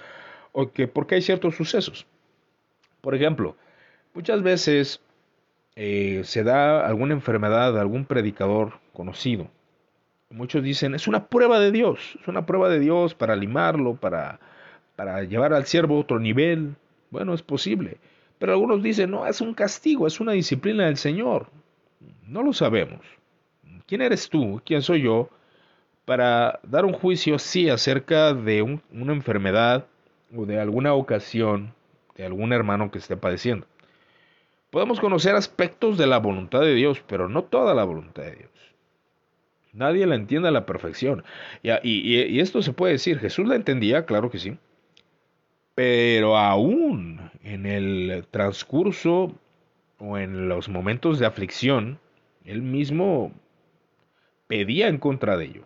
o 0.52 0.72
que 0.72 0.88
por 0.88 1.08
qué 1.08 1.16
hay 1.16 1.22
ciertos 1.22 1.56
sucesos. 1.56 2.06
Por 3.02 3.16
ejemplo, 3.16 3.56
muchas 4.14 4.44
veces 4.44 5.02
eh, 5.76 6.22
se 6.26 6.44
da 6.44 6.86
alguna 6.86 7.14
enfermedad 7.14 7.78
a 7.78 7.82
algún 7.82 8.06
predicador 8.06 8.80
conocido. 8.94 9.50
Muchos 10.32 10.64
dicen, 10.64 10.96
es 10.96 11.08
una 11.08 11.28
prueba 11.28 11.60
de 11.60 11.72
Dios, 11.72 12.18
es 12.20 12.28
una 12.28 12.46
prueba 12.46 12.70
de 12.70 12.80
Dios 12.80 13.14
para 13.14 13.36
limarlo, 13.36 13.96
para, 13.96 14.40
para 14.96 15.24
llevar 15.24 15.54
al 15.54 15.66
siervo 15.66 15.98
a 15.98 16.00
otro 16.00 16.20
nivel. 16.20 16.76
Bueno, 17.10 17.34
es 17.34 17.42
posible. 17.42 17.98
Pero 18.40 18.54
algunos 18.54 18.82
dicen, 18.82 19.12
no, 19.12 19.28
es 19.28 19.42
un 19.42 19.54
castigo, 19.54 20.08
es 20.08 20.20
una 20.20 20.32
disciplina 20.32 20.86
del 20.86 20.98
Señor. 20.98 21.48
No 22.26 22.42
lo 22.44 22.54
sabemos. 22.54 23.02
¿Quién 23.86 24.02
eres 24.02 24.30
tú? 24.30 24.62
¿Quién 24.66 24.82
soy 24.82 25.02
yo? 25.02 25.30
Para 26.06 26.60
dar 26.64 26.86
un 26.86 26.94
juicio, 26.94 27.38
sí, 27.38 27.70
acerca 27.70 28.34
de 28.34 28.62
una 28.62 29.14
enfermedad 29.14 29.86
o 30.36 30.46
de 30.46 30.60
alguna 30.60 30.94
ocasión 30.94 31.74
de 32.16 32.26
algún 32.26 32.54
hermano 32.54 32.90
que 32.90 33.00
esté 33.00 33.18
padeciendo. 33.18 33.68
Podemos 34.70 35.02
conocer 35.02 35.36
aspectos 35.36 35.98
de 35.98 36.08
la 36.08 36.20
voluntad 36.20 36.62
de 36.62 36.74
Dios, 36.74 37.04
pero 37.06 37.28
no 37.28 37.44
toda 37.44 37.74
la 37.74 37.84
voluntad 37.84 38.24
de 38.24 38.36
Dios. 38.36 38.52
Nadie 39.74 40.06
la 40.06 40.16
entiende 40.16 40.50
a 40.50 40.52
la 40.52 40.66
perfección. 40.66 41.24
Y, 41.64 42.40
esto 42.40 42.62
se 42.62 42.74
puede 42.74 42.94
decir, 42.94 43.20
Jesús 43.20 43.48
la 43.48 43.56
entendía, 43.56 44.06
claro 44.06 44.30
que 44.30 44.40
sí, 44.40 44.58
pero 45.76 46.38
aún 46.38 47.32
en 47.44 47.66
el 47.66 48.26
transcurso 48.30 49.34
o 49.98 50.18
en 50.18 50.50
los 50.50 50.68
momentos 50.68 51.20
de 51.20 51.26
aflicción, 51.26 52.00
él 52.44 52.62
mismo 52.62 53.32
pedía 54.48 54.88
en 54.88 54.98
contra 54.98 55.38
de 55.38 55.46
ello. 55.46 55.64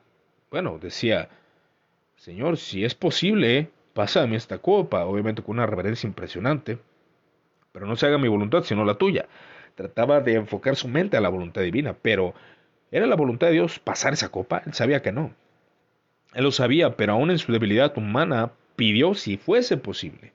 Bueno, 0.51 0.77
decía, 0.79 1.29
Señor, 2.17 2.57
si 2.57 2.85
es 2.85 2.93
posible, 2.95 3.69
pásame 3.93 4.35
esta 4.35 4.59
copa, 4.59 5.05
obviamente 5.05 5.41
con 5.41 5.57
una 5.57 5.65
reverencia 5.65 6.07
impresionante 6.07 6.77
pero 7.75 7.87
no 7.87 7.97
se 7.97 8.05
haga 8.05 8.17
mi 8.17 8.29
voluntad, 8.29 8.63
sino 8.63 8.85
la 8.85 8.93
tuya. 8.93 9.25
Trataba 9.75 10.21
de 10.21 10.35
enfocar 10.35 10.77
su 10.77 10.87
mente 10.87 11.17
a 11.17 11.19
la 11.19 11.27
voluntad 11.27 11.61
divina, 11.61 11.93
pero 11.93 12.33
¿era 12.91 13.05
la 13.05 13.15
voluntad 13.15 13.47
de 13.47 13.53
Dios 13.53 13.79
pasar 13.79 14.13
esa 14.13 14.29
copa? 14.29 14.61
Él 14.65 14.73
sabía 14.73 15.01
que 15.01 15.11
no. 15.11 15.33
Él 16.33 16.43
lo 16.43 16.51
sabía, 16.51 16.97
pero 16.97 17.13
aún 17.13 17.31
en 17.31 17.37
su 17.37 17.51
debilidad 17.51 17.97
humana 17.97 18.51
pidió 18.75 19.13
si 19.13 19.37
fuese 19.37 19.77
posible. 19.77 20.33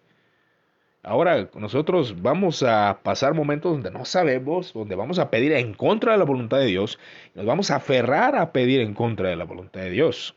Ahora 1.03 1.49
nosotros 1.55 2.21
vamos 2.21 2.63
a 2.63 3.01
pasar 3.03 3.33
momentos 3.33 3.73
donde 3.73 3.91
no 3.91 4.05
sabemos, 4.05 4.75
donde 4.75 4.95
vamos 4.95 5.19
a 5.19 5.31
pedir 5.31 5.53
en 5.53 5.73
contra 5.73 6.13
de 6.13 6.19
la 6.19 6.25
voluntad 6.25 6.59
de 6.59 6.67
Dios, 6.67 6.99
nos 7.35 7.47
vamos 7.47 7.71
a 7.71 7.77
aferrar 7.77 8.37
a 8.37 8.53
pedir 8.53 8.81
en 8.81 8.93
contra 8.93 9.31
de 9.31 9.37
la 9.37 9.45
voluntad 9.45 9.81
de 9.81 9.91
Dios. 9.91 10.37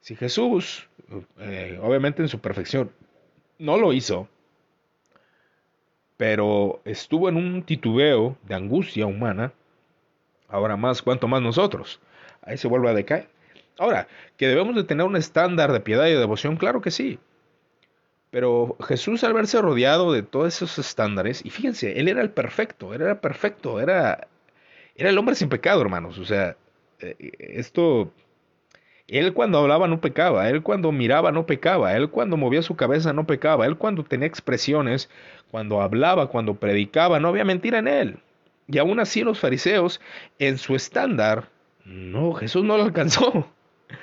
Si 0.00 0.14
Jesús, 0.14 0.88
eh, 1.40 1.80
obviamente 1.82 2.22
en 2.22 2.28
su 2.28 2.38
perfección, 2.38 2.92
no 3.58 3.78
lo 3.78 3.92
hizo, 3.92 4.28
pero 6.16 6.80
estuvo 6.84 7.28
en 7.28 7.36
un 7.36 7.64
titubeo 7.64 8.36
de 8.44 8.54
angustia 8.54 9.06
humana, 9.06 9.52
ahora 10.48 10.76
más, 10.76 11.02
cuanto 11.02 11.28
más 11.28 11.42
nosotros. 11.42 12.00
Ahí 12.42 12.56
se 12.56 12.68
vuelve 12.68 12.90
a 12.90 12.94
decaer. 12.94 13.28
Ahora, 13.78 14.08
que 14.36 14.48
debemos 14.48 14.74
de 14.74 14.84
tener 14.84 15.06
un 15.06 15.16
estándar 15.16 15.72
de 15.72 15.80
piedad 15.80 16.06
y 16.06 16.14
devoción, 16.14 16.56
claro 16.56 16.80
que 16.80 16.90
sí. 16.90 17.18
Pero 18.30 18.76
Jesús 18.86 19.24
al 19.24 19.34
verse 19.34 19.60
rodeado 19.60 20.12
de 20.12 20.22
todos 20.22 20.54
esos 20.54 20.78
estándares, 20.78 21.44
y 21.44 21.50
fíjense, 21.50 21.98
él 22.00 22.08
era 22.08 22.22
el 22.22 22.30
perfecto, 22.30 22.94
era 22.94 23.20
perfecto, 23.20 23.80
era, 23.80 24.28
era 24.94 25.10
el 25.10 25.18
hombre 25.18 25.34
sin 25.34 25.48
pecado, 25.48 25.80
hermanos. 25.82 26.18
O 26.18 26.24
sea, 26.24 26.56
eh, 27.00 27.16
esto 27.38 28.12
él 29.08 29.34
cuando 29.34 29.58
hablaba 29.58 29.86
no 29.86 30.00
pecaba, 30.00 30.48
él 30.50 30.62
cuando 30.62 30.90
miraba 30.90 31.30
no 31.30 31.46
pecaba, 31.46 31.96
él 31.96 32.10
cuando 32.10 32.36
movía 32.36 32.62
su 32.62 32.74
cabeza 32.74 33.12
no 33.12 33.26
pecaba, 33.26 33.66
él 33.66 33.76
cuando 33.76 34.02
tenía 34.02 34.26
expresiones, 34.26 35.08
cuando 35.50 35.80
hablaba, 35.80 36.26
cuando 36.26 36.54
predicaba, 36.54 37.20
no 37.20 37.28
había 37.28 37.44
mentira 37.44 37.78
en 37.78 37.88
él. 37.88 38.18
Y 38.68 38.78
aún 38.78 39.00
así 39.00 39.22
los 39.22 39.38
fariseos, 39.38 40.00
en 40.38 40.58
su 40.58 40.74
estándar, 40.74 41.48
no, 41.84 42.32
Jesús 42.32 42.64
no 42.64 42.76
lo 42.76 42.84
alcanzó. 42.84 43.48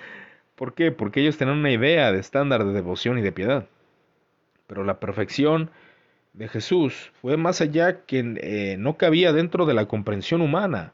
¿Por 0.56 0.74
qué? 0.74 0.92
Porque 0.92 1.22
ellos 1.22 1.38
tenían 1.38 1.58
una 1.58 1.72
idea 1.72 2.12
de 2.12 2.20
estándar 2.20 2.66
de 2.66 2.74
devoción 2.74 3.18
y 3.18 3.22
de 3.22 3.32
piedad. 3.32 3.68
Pero 4.68 4.84
la 4.84 5.00
perfección 5.00 5.70
de 6.34 6.48
Jesús 6.48 7.12
fue 7.22 7.38
más 7.38 7.62
allá 7.62 8.06
que 8.06 8.36
eh, 8.42 8.78
no 8.78 8.98
cabía 8.98 9.34
dentro 9.34 9.66
de 9.66 9.74
la 9.74 9.86
comprensión 9.88 10.42
humana. 10.42 10.94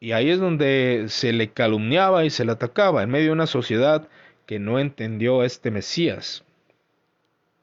Y 0.00 0.12
ahí 0.12 0.30
es 0.30 0.40
donde 0.40 1.04
se 1.08 1.32
le 1.32 1.50
calumniaba 1.52 2.24
y 2.24 2.30
se 2.30 2.44
le 2.44 2.52
atacaba 2.52 3.04
en 3.04 3.10
medio 3.10 3.26
de 3.26 3.32
una 3.32 3.46
sociedad 3.46 4.08
que 4.46 4.58
no 4.58 4.80
entendió 4.80 5.40
a 5.40 5.46
este 5.46 5.70
Mesías. 5.70 6.44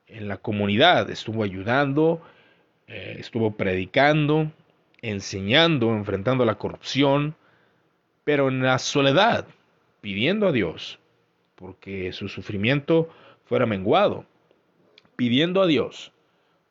En 0.08 0.30
la 0.30 0.38
comunidad 0.38 1.10
estuvo 1.10 1.44
ayudando, 1.44 2.22
eh, 2.88 3.18
estuvo 3.20 3.52
predicando, 3.52 4.52
enseñando, 5.02 5.92
enfrentando 5.92 6.46
la 6.46 6.56
corrupción, 6.56 7.36
pero 8.24 8.50
en 8.50 8.62
la 8.62 8.80
soledad, 8.80 9.48
pidiendo 10.02 10.48
a 10.48 10.52
Dios, 10.52 11.00
porque 11.56 12.12
su 12.12 12.28
sufrimiento 12.28 13.10
fuera 13.46 13.66
menguado, 13.66 14.26
pidiendo 15.16 15.62
a 15.62 15.68
Dios 15.68 16.12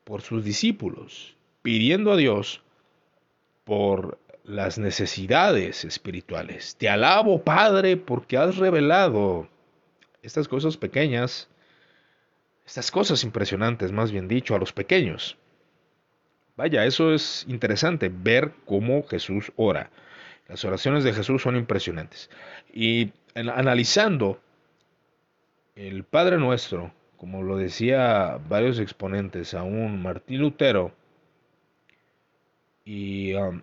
por 0.05 0.23
sus 0.23 0.45
discípulos, 0.45 1.37
pidiendo 1.63 2.13
a 2.13 2.17
Dios 2.17 2.63
por 3.65 4.19
las 4.45 4.79
necesidades 4.79 5.85
espirituales. 5.85 6.77
Te 6.77 6.89
alabo, 6.89 7.43
Padre, 7.43 7.99
porque 7.99 8.39
has 8.39 8.57
revelado 8.57 9.49
estas 10.23 10.49
cosas 10.49 10.79
pequeñas, 10.79 11.49
estas 12.65 12.91
cosas 12.91 13.25
impresionantes, 13.25 13.93
más 13.93 14.11
bien 14.11 14.29
dicho, 14.29 14.55
a 14.55 14.59
los 14.59 14.73
pequeños. 14.73 15.37
Vaya, 16.59 16.85
eso 16.85 17.15
es 17.15 17.47
interesante, 17.49 18.11
ver 18.13 18.53
cómo 18.67 19.05
Jesús 19.05 19.53
ora. 19.55 19.91
Las 20.49 20.65
oraciones 20.65 21.05
de 21.05 21.13
Jesús 21.13 21.41
son 21.41 21.55
impresionantes. 21.55 22.31
Y 22.75 23.13
analizando 23.37 24.41
el 25.77 26.03
Padre 26.03 26.37
Nuestro, 26.37 26.93
como 27.17 27.45
lo 27.45 27.59
decía 27.59 28.41
varios 28.49 28.81
exponentes, 28.81 29.55
aún 29.55 30.03
Martín 30.03 30.41
Lutero 30.41 30.91
y 32.85 33.35
um, 33.35 33.63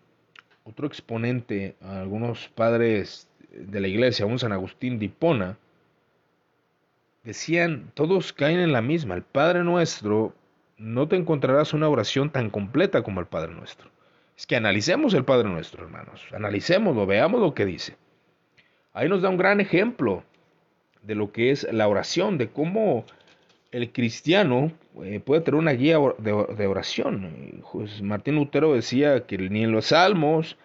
otro 0.64 0.88
exponente, 0.88 1.76
algunos 1.82 2.48
padres 2.48 3.28
de 3.52 3.82
la 3.82 3.90
iglesia, 3.90 4.26
un 4.26 4.40
San 4.40 4.54
Agustín 4.54 5.00
de 5.00 5.08
Hipona, 5.08 5.58
decían, 7.26 7.92
todos 7.94 8.32
caen 8.32 8.62
en 8.62 8.72
la 8.72 8.82
misma, 8.82 9.16
el 9.16 9.24
Padre 9.24 9.66
Nuestro, 9.66 10.34
no 10.78 11.08
te 11.08 11.16
encontrarás 11.16 11.74
una 11.74 11.90
oración 11.90 12.30
tan 12.30 12.50
completa 12.50 13.04
como 13.04 13.20
el 13.20 13.28
Padre 13.28 13.54
Nuestro. 13.54 13.90
Es 14.38 14.46
que 14.46 14.56
analicemos 14.56 15.14
el 15.14 15.24
Padre 15.24 15.50
Nuestro, 15.50 15.84
hermanos, 15.84 16.22
analicémoslo, 16.34 17.06
veamos 17.06 17.40
lo 17.40 17.54
que 17.54 17.66
dice. 17.66 17.96
Ahí 18.94 19.10
nos 19.10 19.22
da 19.22 19.30
un 19.30 19.38
gran 19.38 19.62
ejemplo 19.62 20.24
de 21.02 21.16
lo 21.16 21.32
que 21.32 21.52
es 21.52 21.68
la 21.72 21.88
oración, 21.88 22.38
de 22.38 22.50
cómo 22.50 23.06
el 23.72 23.92
cristiano 23.92 24.72
eh, 25.04 25.20
puede 25.20 25.42
tener 25.42 25.60
una 25.60 25.74
guía 25.74 25.98
de, 26.18 26.68
oración. 26.68 27.62
Martín 28.02 28.36
Lutero 28.36 28.74
decía 28.74 29.26
que 29.26 29.38
ni 29.38 29.64
en 29.64 29.72
los 29.72 29.88
salmos, 29.88 30.58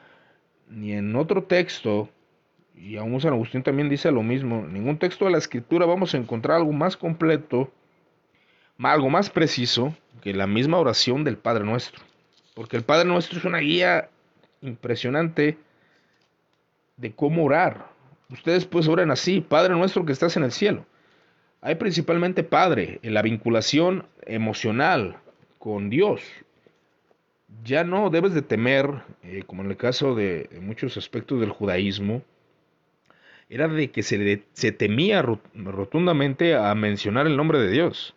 ni 0.68 0.92
en 0.92 1.14
otro 1.16 1.44
texto, 1.44 2.08
y 2.76 2.96
aún 2.96 3.20
San 3.20 3.32
Agustín 3.32 3.62
también 3.62 3.88
dice 3.88 4.10
lo 4.10 4.22
mismo, 4.22 4.60
en 4.60 4.72
ningún 4.72 4.98
texto 4.98 5.24
de 5.24 5.32
la 5.32 5.38
escritura 5.38 5.86
vamos 5.86 6.14
a 6.14 6.18
encontrar 6.18 6.58
algo 6.58 6.72
más 6.72 6.96
completo, 6.96 7.72
algo 8.82 9.10
más 9.10 9.30
preciso 9.30 9.94
que 10.22 10.32
la 10.32 10.46
misma 10.46 10.78
oración 10.78 11.24
del 11.24 11.36
Padre 11.36 11.64
Nuestro. 11.64 12.02
Porque 12.54 12.76
el 12.76 12.82
Padre 12.82 13.06
Nuestro 13.08 13.38
es 13.38 13.44
una 13.44 13.58
guía 13.58 14.08
impresionante 14.62 15.58
de 16.96 17.12
cómo 17.12 17.44
orar. 17.44 17.90
Ustedes 18.30 18.64
pues 18.64 18.88
oran 18.88 19.10
así, 19.10 19.40
Padre 19.40 19.74
Nuestro 19.74 20.04
que 20.04 20.12
estás 20.12 20.36
en 20.36 20.44
el 20.44 20.52
cielo. 20.52 20.86
Hay 21.62 21.74
principalmente 21.74 22.42
Padre 22.42 23.00
en 23.02 23.14
la 23.14 23.22
vinculación 23.22 24.06
emocional 24.22 25.16
con 25.58 25.90
Dios. 25.90 26.22
Ya 27.64 27.84
no 27.84 28.08
debes 28.10 28.32
de 28.32 28.42
temer, 28.42 29.02
eh, 29.22 29.42
como 29.46 29.62
en 29.62 29.70
el 29.70 29.76
caso 29.76 30.14
de, 30.14 30.48
muchos 30.62 30.96
aspectos 30.96 31.40
del 31.40 31.50
judaísmo, 31.50 32.22
era 33.48 33.66
de 33.66 33.90
que 33.90 34.02
se, 34.02 34.44
se 34.52 34.72
temía 34.72 35.22
rotundamente 35.22 36.54
a 36.54 36.72
mencionar 36.74 37.26
el 37.26 37.36
nombre 37.36 37.58
de 37.58 37.70
Dios. 37.70 38.14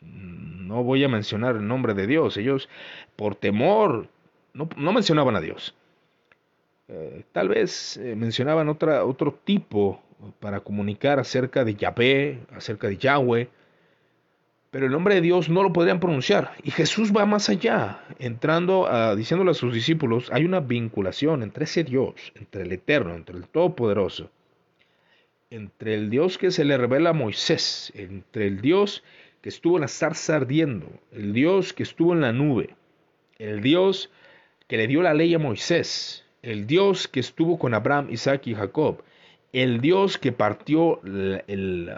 No 0.00 0.82
voy 0.82 1.04
a 1.04 1.08
mencionar 1.08 1.56
el 1.56 1.66
nombre 1.66 1.94
de 1.94 2.06
Dios. 2.06 2.36
Ellos, 2.36 2.68
por 3.16 3.34
temor, 3.34 4.08
no, 4.52 4.92
mencionaban 4.92 5.36
a 5.36 5.40
Dios. 5.40 5.74
Eh, 6.88 7.24
tal 7.32 7.48
vez 7.48 7.96
eh, 7.96 8.14
mencionaban 8.16 8.68
otra, 8.68 9.04
otro 9.04 9.38
tipo 9.44 10.02
para 10.40 10.60
comunicar 10.60 11.18
acerca 11.18 11.64
de 11.64 11.74
Yahvé, 11.74 12.40
acerca 12.54 12.88
de 12.88 12.96
Yahweh, 12.96 13.48
pero 14.70 14.86
el 14.86 14.92
nombre 14.92 15.14
de 15.14 15.20
Dios 15.20 15.48
no 15.48 15.62
lo 15.62 15.72
podrían 15.72 16.00
pronunciar. 16.00 16.52
Y 16.62 16.70
Jesús 16.70 17.12
va 17.16 17.24
más 17.24 17.48
allá, 17.48 18.00
entrando 18.18 18.86
a, 18.86 19.16
diciéndole 19.16 19.52
a 19.52 19.54
sus 19.54 19.72
discípulos, 19.72 20.28
hay 20.32 20.44
una 20.44 20.60
vinculación 20.60 21.42
entre 21.42 21.64
ese 21.64 21.84
Dios, 21.84 22.32
entre 22.34 22.62
el 22.62 22.72
Eterno, 22.72 23.14
entre 23.14 23.36
el 23.36 23.48
Todopoderoso, 23.48 24.30
entre 25.50 25.94
el 25.94 26.10
Dios 26.10 26.36
que 26.36 26.50
se 26.50 26.64
le 26.64 26.76
revela 26.76 27.10
a 27.10 27.14
Moisés, 27.14 27.92
entre 27.94 28.46
el 28.46 28.60
Dios 28.60 29.02
que 29.40 29.48
estuvo 29.48 29.76
en 29.76 29.82
la 29.82 29.88
zarza 29.88 30.36
ardiendo, 30.36 30.88
el 31.12 31.32
Dios 31.32 31.72
que 31.72 31.82
estuvo 31.82 32.12
en 32.12 32.20
la 32.20 32.32
nube, 32.32 32.74
el 33.38 33.60
Dios 33.60 34.10
que 34.66 34.76
le 34.76 34.86
dio 34.86 35.02
la 35.02 35.14
ley 35.14 35.34
a 35.34 35.38
Moisés, 35.38 36.24
el 36.42 36.66
Dios 36.66 37.08
que 37.08 37.20
estuvo 37.20 37.58
con 37.58 37.74
Abraham, 37.74 38.08
Isaac 38.10 38.46
y 38.46 38.54
Jacob, 38.54 39.02
el 39.52 39.80
Dios 39.80 40.18
que 40.18 40.32
partió 40.32 41.00
el, 41.02 41.90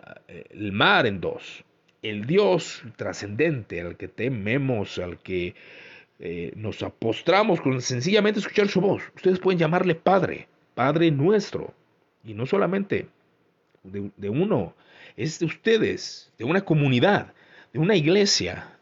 mar 0.72 1.07
en 1.07 1.20
dos, 1.20 1.64
el 2.03 2.26
Dios 2.26 2.83
trascendente 2.96 3.81
al 3.81 3.96
que 3.96 4.09
tememos, 4.09 4.98
al 4.98 5.18
que 5.18 5.55
eh, 6.18 6.53
nos 6.55 6.83
apostramos 6.83 7.61
con 7.61 7.81
sencillamente 7.81 8.40
escuchar 8.40 8.68
su 8.68 8.81
voz. 8.81 9.03
Ustedes 9.16 9.38
pueden 9.38 9.59
llamarle 9.59 9.94
Padre, 9.94 10.48
Padre 10.74 11.11
nuestro, 11.11 11.74
y 12.24 12.35
no 12.35 12.46
solamente 12.46 13.09
de, 13.83 14.29
uno, 14.29 14.74
es 15.16 15.38
de 15.38 15.46
ustedes, 15.46 16.32
de 16.38 16.44
una 16.44 16.62
comunidad, 16.62 17.32
de 17.72 17.78
una 17.78 17.96
iglesia. 17.96 18.76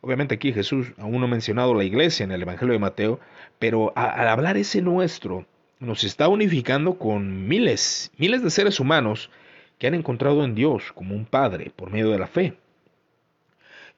obviamente 0.00 0.34
aquí 0.34 0.52
Jesús 0.52 0.92
aún 0.98 1.18
no 1.18 1.24
ha 1.24 1.28
mencionado 1.28 1.74
la 1.74 1.84
iglesia 1.84 2.24
en 2.24 2.32
el 2.32 2.42
Evangelio 2.42 2.72
de 2.72 2.78
Mateo, 2.78 3.20
pero 3.58 3.92
al 3.96 4.28
hablar 4.28 4.56
ese 4.56 4.82
nuestro, 4.82 5.46
nos 5.80 6.04
está 6.04 6.28
unificando 6.28 6.98
con 6.98 7.46
miles, 7.48 8.10
miles 8.16 8.42
de 8.42 8.50
seres 8.50 8.80
humanos 8.80 9.30
que 9.78 9.86
han 9.86 9.94
encontrado 9.94 10.44
en 10.44 10.54
Dios 10.54 10.92
como 10.92 11.14
un 11.14 11.26
Padre 11.26 11.72
por 11.74 11.90
medio 11.90 12.10
de 12.10 12.18
la 12.18 12.26
fe. 12.26 12.54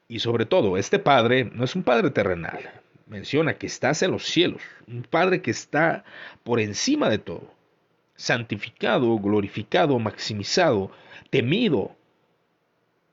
Y 0.07 0.19
sobre 0.19 0.45
todo, 0.45 0.77
este 0.77 0.99
Padre 0.99 1.49
no 1.53 1.63
es 1.63 1.75
un 1.75 1.83
Padre 1.83 2.11
terrenal. 2.11 2.59
Menciona 3.07 3.57
que 3.57 3.67
estás 3.67 4.01
en 4.01 4.11
los 4.11 4.25
cielos, 4.25 4.61
un 4.87 5.03
Padre 5.03 5.41
que 5.41 5.51
está 5.51 6.03
por 6.43 6.59
encima 6.59 7.09
de 7.09 7.19
todo, 7.19 7.53
santificado, 8.17 9.17
glorificado, 9.17 9.97
maximizado, 9.99 10.91
temido. 11.29 11.95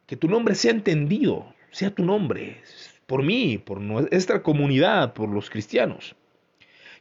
Que 0.07 0.17
tu 0.17 0.29
nombre 0.29 0.57
sea 0.57 0.73
entendido, 0.73 1.55
sea 1.71 1.95
tu 1.95 2.05
nombre, 2.05 2.61
por 3.07 3.23
mí, 3.23 3.59
por 3.59 3.81
nuestra 3.81 4.43
comunidad, 4.43 5.13
por 5.13 5.29
los 5.29 5.49
cristianos. 5.49 6.17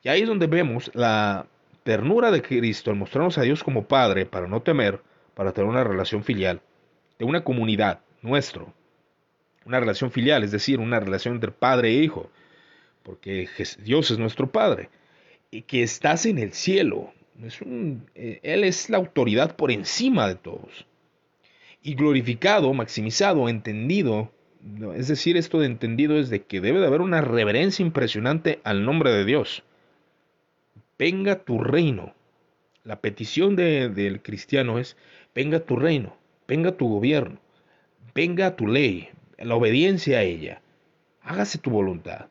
Y 0.04 0.10
ahí 0.10 0.22
es 0.22 0.28
donde 0.28 0.48
vemos 0.48 0.92
la 0.94 1.48
ternura 1.84 2.32
de 2.32 2.42
Cristo 2.42 2.92
al 2.92 2.98
mostrarnos 2.98 3.38
a 3.38 3.42
Dios 3.42 3.64
como 3.64 3.88
Padre 3.88 4.26
para 4.26 4.48
no 4.48 4.62
temer, 4.62 5.02
para 5.34 5.52
tener 5.52 5.70
una 5.70 5.84
relación 5.84 6.24
filial, 6.24 6.62
de 7.18 7.26
una 7.26 7.44
comunidad, 7.44 8.02
nuestro. 8.22 8.74
Una 9.66 9.80
relación 9.80 10.12
filial, 10.12 10.44
es 10.44 10.52
decir, 10.52 10.80
una 10.80 11.00
relación 11.00 11.36
entre 11.36 11.52
Padre 11.52 11.90
e 11.90 12.04
Hijo, 12.04 12.30
porque 13.04 13.48
Dios 13.80 14.12
es 14.12 14.18
nuestro 14.18 14.52
Padre, 14.52 14.90
y 15.52 15.62
que 15.62 15.84
estás 15.84 16.26
en 16.26 16.38
el 16.38 16.54
cielo. 16.54 17.14
Es 17.42 17.60
eh, 18.16 18.40
él 18.44 18.64
es 18.64 18.90
la 18.90 18.98
autoridad 18.98 19.56
por 19.56 19.72
encima 19.72 20.28
de 20.28 20.36
todos. 20.36 20.86
Y 21.82 21.96
glorificado, 21.96 22.74
maximizado, 22.74 23.50
entendido, 23.50 24.32
es 24.96 25.08
decir, 25.08 25.36
esto 25.36 25.60
de 25.60 25.66
entendido 25.66 26.18
es 26.18 26.30
de 26.30 26.44
que 26.44 26.62
debe 26.62 26.80
de 26.80 26.88
haber 26.88 27.02
una 27.02 27.22
reverencia 27.22 27.84
impresionante 27.84 28.60
al 28.64 28.86
nombre 28.86 29.12
de 29.12 29.26
Dios 29.26 29.64
venga 30.98 31.44
tu 31.44 31.60
reino. 31.60 32.14
La 32.84 33.02
petición 33.02 33.56
del 33.56 34.22
cristiano 34.22 34.80
es, 34.80 34.98
venga 35.34 35.60
tu 35.60 35.76
reino, 35.76 36.16
venga 36.48 36.74
tu 36.74 36.88
gobierno, 36.88 37.40
venga 38.14 38.56
tu 38.56 38.68
ley, 38.68 39.10
la 39.38 39.56
obediencia 39.56 40.20
a 40.20 40.24
ella. 40.24 40.62
Hágase 41.22 41.58
tu 41.58 41.72
voluntad, 41.72 42.28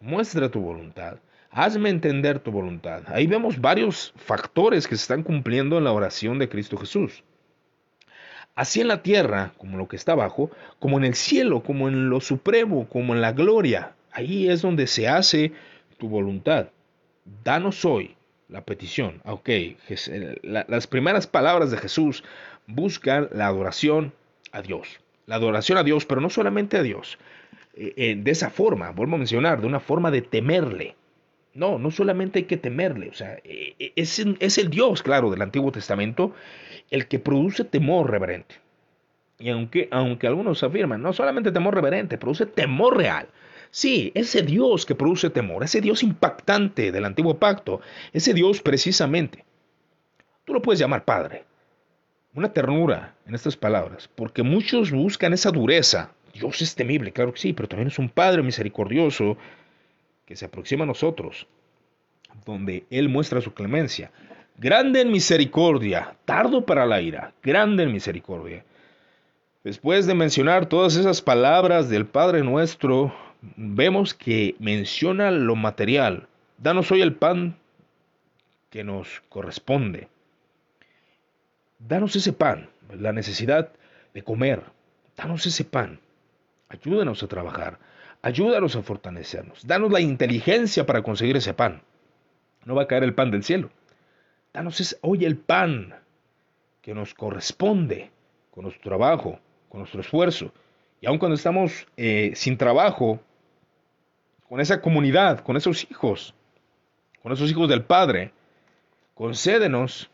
muestra 0.00 0.50
tu 0.50 0.60
voluntad, 0.60 1.18
hazme 1.52 1.88
entender 1.88 2.40
tu 2.40 2.50
voluntad. 2.50 3.02
Ahí 3.06 3.28
vemos 3.28 3.60
varios 3.60 4.12
factores 4.16 4.88
que 4.88 4.96
se 4.96 5.02
están 5.02 5.22
cumpliendo 5.22 5.78
en 5.78 5.84
la 5.84 5.92
oración 5.92 6.40
de 6.40 6.48
Cristo 6.48 6.76
Jesús. 6.76 7.22
Así 8.56 8.80
en 8.80 8.88
la 8.88 9.02
tierra, 9.02 9.52
como 9.56 9.78
lo 9.78 9.86
que 9.86 9.96
está 9.96 10.12
abajo, 10.12 10.50
como 10.80 10.98
en 10.98 11.04
el 11.04 11.14
cielo, 11.14 11.62
como 11.62 11.88
en 11.88 12.10
lo 12.10 12.20
supremo, 12.20 12.88
como 12.88 13.14
en 13.14 13.20
la 13.20 13.32
gloria. 13.32 13.92
Ahí 14.10 14.48
es 14.48 14.60
donde 14.60 14.86
se 14.88 15.06
hace 15.06 15.52
tu 15.98 16.08
voluntad 16.08 16.66
danos 17.44 17.84
hoy 17.84 18.16
la 18.48 18.64
petición. 18.64 19.20
Ok, 19.24 19.48
las 20.42 20.86
primeras 20.86 21.26
palabras 21.26 21.70
de 21.70 21.78
Jesús 21.78 22.22
buscan 22.66 23.28
la 23.32 23.46
adoración 23.46 24.12
a 24.52 24.62
Dios. 24.62 25.00
La 25.26 25.36
adoración 25.36 25.78
a 25.78 25.84
Dios, 25.84 26.04
pero 26.04 26.20
no 26.20 26.28
solamente 26.28 26.76
a 26.76 26.82
Dios. 26.82 27.18
Eh, 27.74 27.94
eh, 27.96 28.16
de 28.18 28.30
esa 28.30 28.50
forma, 28.50 28.90
vuelvo 28.90 29.14
a 29.14 29.18
mencionar, 29.18 29.60
de 29.60 29.66
una 29.66 29.80
forma 29.80 30.10
de 30.10 30.20
temerle. 30.20 30.96
No, 31.54 31.78
no 31.78 31.90
solamente 31.90 32.40
hay 32.40 32.44
que 32.46 32.56
temerle, 32.56 33.10
o 33.10 33.14
sea, 33.14 33.38
eh, 33.44 33.92
es, 33.94 34.18
es 34.18 34.58
el 34.58 34.70
Dios, 34.70 35.02
claro, 35.02 35.30
del 35.30 35.42
Antiguo 35.42 35.70
Testamento, 35.70 36.34
el 36.90 37.06
que 37.08 37.18
produce 37.18 37.64
temor 37.64 38.10
reverente. 38.10 38.56
Y 39.38 39.50
aunque, 39.50 39.88
aunque 39.90 40.26
algunos 40.26 40.62
afirman, 40.62 41.02
no 41.02 41.12
solamente 41.12 41.52
temor 41.52 41.74
reverente, 41.74 42.16
produce 42.16 42.46
temor 42.46 42.96
real. 42.96 43.28
Sí, 43.70 44.12
ese 44.14 44.42
Dios 44.42 44.86
que 44.86 44.94
produce 44.94 45.30
temor, 45.30 45.64
ese 45.64 45.80
Dios 45.80 46.02
impactante 46.02 46.92
del 46.92 47.04
antiguo 47.04 47.38
pacto, 47.38 47.80
ese 48.12 48.34
Dios 48.34 48.60
precisamente, 48.60 49.44
tú 50.44 50.52
lo 50.52 50.62
puedes 50.62 50.78
llamar 50.78 51.04
Padre. 51.04 51.44
Una 52.34 52.52
ternura 52.52 53.14
en 53.26 53.34
estas 53.34 53.56
palabras, 53.56 54.08
porque 54.14 54.42
muchos 54.42 54.90
buscan 54.90 55.32
esa 55.32 55.50
dureza. 55.50 56.12
Dios 56.32 56.62
es 56.62 56.74
temible, 56.74 57.12
claro 57.12 57.32
que 57.32 57.40
sí, 57.40 57.52
pero 57.52 57.68
también 57.68 57.88
es 57.88 57.98
un 57.98 58.08
Padre 58.08 58.42
misericordioso 58.42 59.36
que 60.32 60.36
se 60.36 60.46
aproxima 60.46 60.84
a 60.84 60.86
nosotros, 60.86 61.46
donde 62.46 62.86
Él 62.88 63.10
muestra 63.10 63.42
su 63.42 63.52
clemencia. 63.52 64.10
Grande 64.56 65.02
en 65.02 65.12
misericordia, 65.12 66.16
tardo 66.24 66.64
para 66.64 66.86
la 66.86 67.02
ira, 67.02 67.34
grande 67.42 67.82
en 67.82 67.92
misericordia. 67.92 68.64
Después 69.62 70.06
de 70.06 70.14
mencionar 70.14 70.64
todas 70.64 70.96
esas 70.96 71.20
palabras 71.20 71.90
del 71.90 72.06
Padre 72.06 72.42
nuestro, 72.42 73.14
vemos 73.56 74.14
que 74.14 74.56
menciona 74.58 75.30
lo 75.30 75.54
material. 75.54 76.28
Danos 76.56 76.90
hoy 76.90 77.02
el 77.02 77.12
pan 77.12 77.54
que 78.70 78.84
nos 78.84 79.22
corresponde. 79.28 80.08
Danos 81.78 82.16
ese 82.16 82.32
pan, 82.32 82.70
la 82.98 83.12
necesidad 83.12 83.70
de 84.14 84.22
comer. 84.22 84.62
Danos 85.14 85.44
ese 85.44 85.66
pan. 85.66 86.00
Ayúdanos 86.70 87.22
a 87.22 87.28
trabajar. 87.28 87.91
Ayúdanos 88.22 88.76
a 88.76 88.82
fortalecernos. 88.82 89.66
Danos 89.66 89.90
la 89.90 90.00
inteligencia 90.00 90.86
para 90.86 91.02
conseguir 91.02 91.36
ese 91.36 91.54
pan. 91.54 91.82
No 92.64 92.76
va 92.76 92.82
a 92.82 92.86
caer 92.86 93.02
el 93.02 93.14
pan 93.14 93.32
del 93.32 93.42
cielo. 93.42 93.70
Danos 94.52 94.96
hoy 95.00 95.24
el 95.24 95.36
pan 95.36 95.94
que 96.80 96.94
nos 96.94 97.14
corresponde 97.14 98.10
con 98.52 98.64
nuestro 98.64 98.82
trabajo, 98.90 99.40
con 99.68 99.80
nuestro 99.80 100.00
esfuerzo. 100.00 100.52
Y 101.00 101.06
aun 101.06 101.18
cuando 101.18 101.34
estamos 101.34 101.86
eh, 101.96 102.32
sin 102.36 102.56
trabajo, 102.56 103.20
con 104.48 104.60
esa 104.60 104.80
comunidad, 104.80 105.40
con 105.40 105.56
esos 105.56 105.90
hijos, 105.90 106.34
con 107.22 107.32
esos 107.32 107.50
hijos 107.50 107.68
del 107.68 107.82
Padre, 107.82 108.32
concédenos 109.14 110.10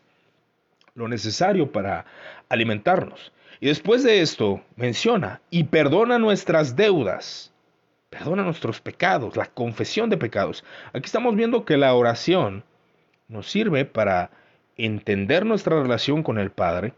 lo 0.95 1.07
necesario 1.07 1.71
para 1.71 2.05
alimentarnos. 2.47 3.31
Y 3.59 3.67
después 3.67 4.03
de 4.03 4.21
esto 4.21 4.63
menciona, 4.77 5.41
y 5.51 5.65
perdona 5.65 6.17
nuestras 6.17 6.75
deudas, 6.75 7.51
perdona 8.09 8.43
nuestros 8.43 8.81
pecados, 8.81 9.35
la 9.35 9.45
confesión 9.45 10.09
de 10.09 10.17
pecados. 10.17 10.63
Aquí 10.93 11.05
estamos 11.05 11.35
viendo 11.35 11.65
que 11.65 11.77
la 11.77 11.93
oración 11.93 12.63
nos 13.27 13.49
sirve 13.49 13.85
para 13.85 14.31
entender 14.77 15.45
nuestra 15.45 15.81
relación 15.81 16.23
con 16.23 16.39
el 16.39 16.51
Padre, 16.51 16.93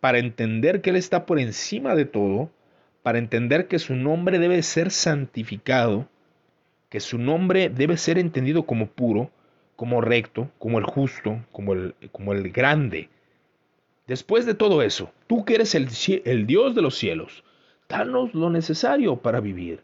para 0.00 0.18
entender 0.18 0.80
que 0.80 0.90
Él 0.90 0.96
está 0.96 1.26
por 1.26 1.38
encima 1.38 1.94
de 1.94 2.04
todo, 2.04 2.50
para 3.02 3.18
entender 3.18 3.68
que 3.68 3.78
su 3.78 3.94
nombre 3.94 4.38
debe 4.38 4.62
ser 4.62 4.90
santificado, 4.90 6.08
que 6.88 7.00
su 7.00 7.18
nombre 7.18 7.68
debe 7.68 7.96
ser 7.96 8.18
entendido 8.18 8.64
como 8.64 8.86
puro, 8.86 9.30
como 9.76 10.00
recto, 10.00 10.50
como 10.58 10.78
el 10.78 10.84
justo, 10.84 11.40
como 11.52 11.72
el, 11.72 12.52
grande. 12.52 13.08
Después 14.06 14.46
de 14.46 14.54
todo 14.54 14.82
eso, 14.82 15.12
tú 15.26 15.44
que 15.44 15.54
eres 15.54 15.74
el, 15.74 15.88
el 16.24 16.46
Dios 16.46 16.74
de 16.74 16.82
los 16.82 16.96
cielos, 16.96 17.44
danos 17.88 18.34
lo 18.34 18.50
necesario 18.50 19.16
para 19.16 19.40
vivir, 19.40 19.82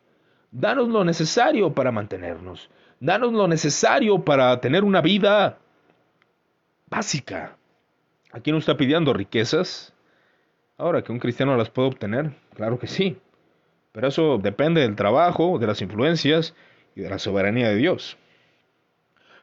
danos 0.51 0.89
lo 0.89 1.05
necesario 1.05 1.75
para 1.75 1.93
mantenernos, 1.93 2.71
danos 3.01 3.33
lo 3.33 3.49
necesario 3.49 4.25
para 4.25 4.61
tener 4.61 4.85
una 4.85 5.01
vida 5.01 5.59
básica. 6.89 7.57
Aquí 8.33 8.53
no 8.53 8.59
está 8.59 8.77
pidiendo 8.77 9.13
riquezas. 9.13 9.95
Ahora, 10.77 11.03
que 11.03 11.13
un 11.13 11.19
cristiano 11.19 11.57
las 11.57 11.71
puede 11.71 11.89
obtener, 11.89 12.33
claro 12.55 12.79
que 12.79 12.87
sí. 12.87 13.19
Pero 13.93 14.09
eso 14.09 14.39
depende 14.39 14.83
del 14.83 14.97
trabajo, 14.97 15.59
de 15.59 15.67
las 15.67 15.83
influencias 15.83 16.55
y 16.95 17.01
de 17.01 17.11
la 17.11 17.19
soberanía 17.19 17.69
de 17.69 17.77
Dios. 17.77 18.17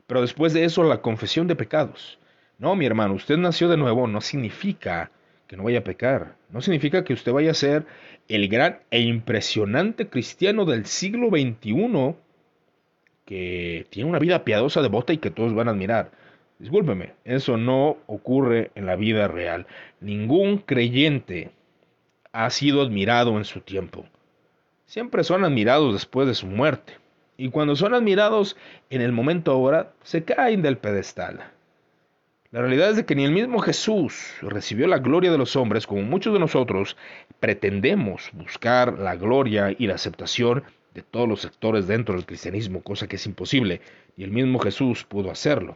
Pero 0.08 0.22
después 0.22 0.54
de 0.54 0.66
eso, 0.66 0.84
la 0.84 1.02
confesión 1.02 1.48
de 1.48 1.56
pecados. 1.56 2.20
No, 2.58 2.76
mi 2.76 2.86
hermano, 2.86 3.16
usted 3.16 3.38
nació 3.38 3.68
de 3.68 3.78
nuevo 3.78 4.08
no 4.08 4.22
significa 4.22 5.12
que 5.48 5.58
no 5.58 5.64
vaya 5.64 5.80
a 5.80 5.84
pecar. 5.84 6.36
No 6.50 6.62
significa 6.62 7.04
que 7.04 7.14
usted 7.14 7.32
vaya 7.32 7.52
a 7.52 7.56
ser 7.56 7.86
el 8.28 8.48
gran 8.48 8.80
e 8.92 9.02
impresionante 9.02 10.08
cristiano 10.10 10.66
del 10.66 10.86
siglo 10.86 11.30
XXI 11.30 12.16
que 13.26 13.88
tiene 13.90 14.10
una 14.10 14.20
vida 14.20 14.44
piadosa, 14.44 14.82
devota 14.82 15.14
y 15.14 15.18
que 15.18 15.32
todos 15.32 15.54
van 15.54 15.68
a 15.68 15.72
admirar. 15.72 16.12
Discúlpeme, 16.60 17.14
eso 17.26 17.58
no 17.58 17.98
ocurre 18.06 18.72
en 18.76 18.86
la 18.86 18.96
vida 18.96 19.28
real. 19.28 19.68
Ningún 20.00 20.60
creyente 20.60 21.52
ha 22.32 22.50
sido 22.50 22.82
admirado 22.82 23.38
en 23.38 23.46
su 23.46 23.62
tiempo. 23.62 24.06
Siempre 24.86 25.24
son 25.24 25.44
admirados 25.44 25.94
después 25.94 26.28
de 26.28 26.36
su 26.36 26.48
muerte. 26.48 26.94
Y 27.38 27.50
cuando 27.50 27.76
son 27.76 27.94
admirados 27.94 28.56
en 28.90 29.02
el 29.02 29.12
momento 29.12 29.52
ahora, 29.52 29.94
se 30.04 30.24
caen 30.24 30.62
del 30.62 30.78
pedestal. 30.78 31.55
La 32.56 32.62
realidad 32.62 32.92
es 32.92 32.96
de 32.96 33.06
que 33.06 33.16
ni 33.16 33.26
el 33.26 33.34
mismo 33.34 33.60
Jesús 33.60 34.32
recibió 34.42 34.88
la 34.88 35.00
gloria 35.00 35.30
de 35.30 35.38
los 35.38 35.58
hombres 35.58 35.86
como 35.86 36.04
muchos 36.04 36.32
de 36.32 36.40
nosotros 36.40 36.96
pretendemos 37.42 38.30
buscar 38.32 38.98
la 38.98 39.18
gloria 39.18 39.76
y 39.78 39.88
la 39.88 39.96
aceptación 39.96 40.64
de 40.94 41.02
todos 41.02 41.28
los 41.28 41.42
sectores 41.42 41.86
dentro 41.86 42.16
del 42.16 42.26
cristianismo, 42.26 42.82
cosa 42.82 43.08
que 43.08 43.18
es 43.18 43.26
imposible, 43.26 43.82
y 44.16 44.24
el 44.24 44.32
mismo 44.32 44.60
Jesús 44.60 45.04
pudo 45.04 45.32
hacerlo. 45.32 45.76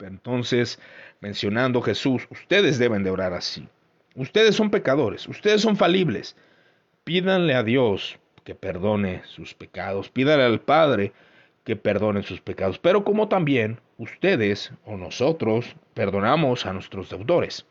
Entonces, 0.00 0.78
mencionando 1.20 1.80
Jesús, 1.80 2.28
ustedes 2.28 2.78
deben 2.78 3.02
de 3.02 3.08
orar 3.08 3.32
así. 3.32 3.66
Ustedes 4.14 4.56
son 4.56 4.70
pecadores, 4.70 5.26
ustedes 5.28 5.62
son 5.62 5.78
falibles. 5.78 6.36
Pídanle 7.04 7.54
a 7.54 7.62
Dios 7.62 8.18
que 8.44 8.54
perdone 8.54 9.22
sus 9.24 9.54
pecados, 9.54 10.10
pídanle 10.10 10.44
al 10.44 10.60
Padre 10.60 11.14
que 11.64 11.74
perdone 11.74 12.22
sus 12.22 12.42
pecados, 12.42 12.78
pero 12.78 13.02
como 13.02 13.28
también 13.28 13.80
ustedes 14.00 14.72
o 14.86 14.96
nosotros 14.96 15.76
perdonamos 15.92 16.64
a 16.64 16.72
nuestros 16.72 17.10
deudores. 17.10 17.66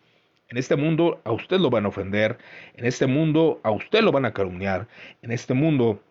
En 0.48 0.58
este 0.58 0.76
mundo 0.76 1.20
a 1.24 1.32
usted 1.32 1.60
lo 1.60 1.72
van 1.72 1.86
a 1.86 1.90
ofender, 1.90 2.38
en 2.76 2.86
este 2.86 3.08
mundo 3.08 3.60
a 3.64 3.72
usted 3.72 4.02
lo 4.02 4.12
van 4.12 4.26
a 4.26 4.34
calumniar, 4.34 4.88
en 5.24 5.32
este 5.32 5.56
mundo 5.56 6.02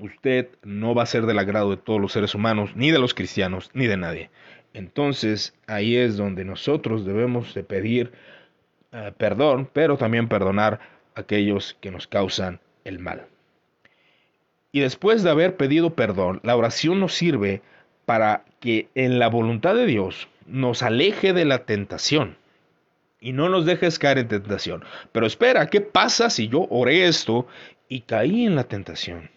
usted 0.00 0.48
no 0.64 0.92
va 0.94 1.04
a 1.04 1.06
ser 1.06 1.26
del 1.26 1.38
agrado 1.38 1.70
de 1.70 1.76
todos 1.76 2.00
los 2.00 2.10
seres 2.10 2.34
humanos, 2.34 2.74
ni 2.74 2.90
de 2.90 2.98
los 2.98 3.14
cristianos, 3.14 3.70
ni 3.74 3.86
de 3.86 3.96
nadie. 3.96 4.30
Entonces 4.72 5.54
ahí 5.68 5.96
es 5.96 6.16
donde 6.16 6.44
nosotros 6.44 7.04
debemos 7.06 7.54
de 7.54 7.62
pedir 7.62 8.12
eh, 8.90 9.12
perdón, 9.16 9.70
pero 9.72 9.96
también 9.96 10.28
perdonar 10.28 10.80
a 11.14 11.20
aquellos 11.20 11.76
que 11.80 11.92
nos 11.92 12.08
causan 12.08 12.58
el 12.82 12.98
mal. 12.98 13.26
Y 14.72 14.80
después 14.80 15.22
de 15.22 15.30
haber 15.30 15.56
pedido 15.56 15.94
perdón, 15.94 16.40
la 16.42 16.56
oración 16.56 16.98
nos 16.98 17.14
sirve 17.14 17.62
para 18.04 18.44
que 18.60 18.88
en 18.94 19.18
la 19.18 19.28
voluntad 19.28 19.74
de 19.74 19.86
Dios 19.86 20.28
nos 20.46 20.82
aleje 20.82 21.32
de 21.32 21.44
la 21.44 21.64
tentación 21.64 22.36
y 23.20 23.32
no 23.32 23.48
nos 23.48 23.64
dejes 23.64 23.98
caer 23.98 24.18
en 24.18 24.28
tentación. 24.28 24.84
Pero 25.12 25.26
espera, 25.26 25.66
¿qué 25.68 25.80
pasa 25.80 26.30
si 26.30 26.48
yo 26.48 26.66
oré 26.70 27.06
esto 27.06 27.46
y 27.88 28.00
caí 28.00 28.44
en 28.44 28.54
la 28.54 28.64
tentación? 28.64 29.30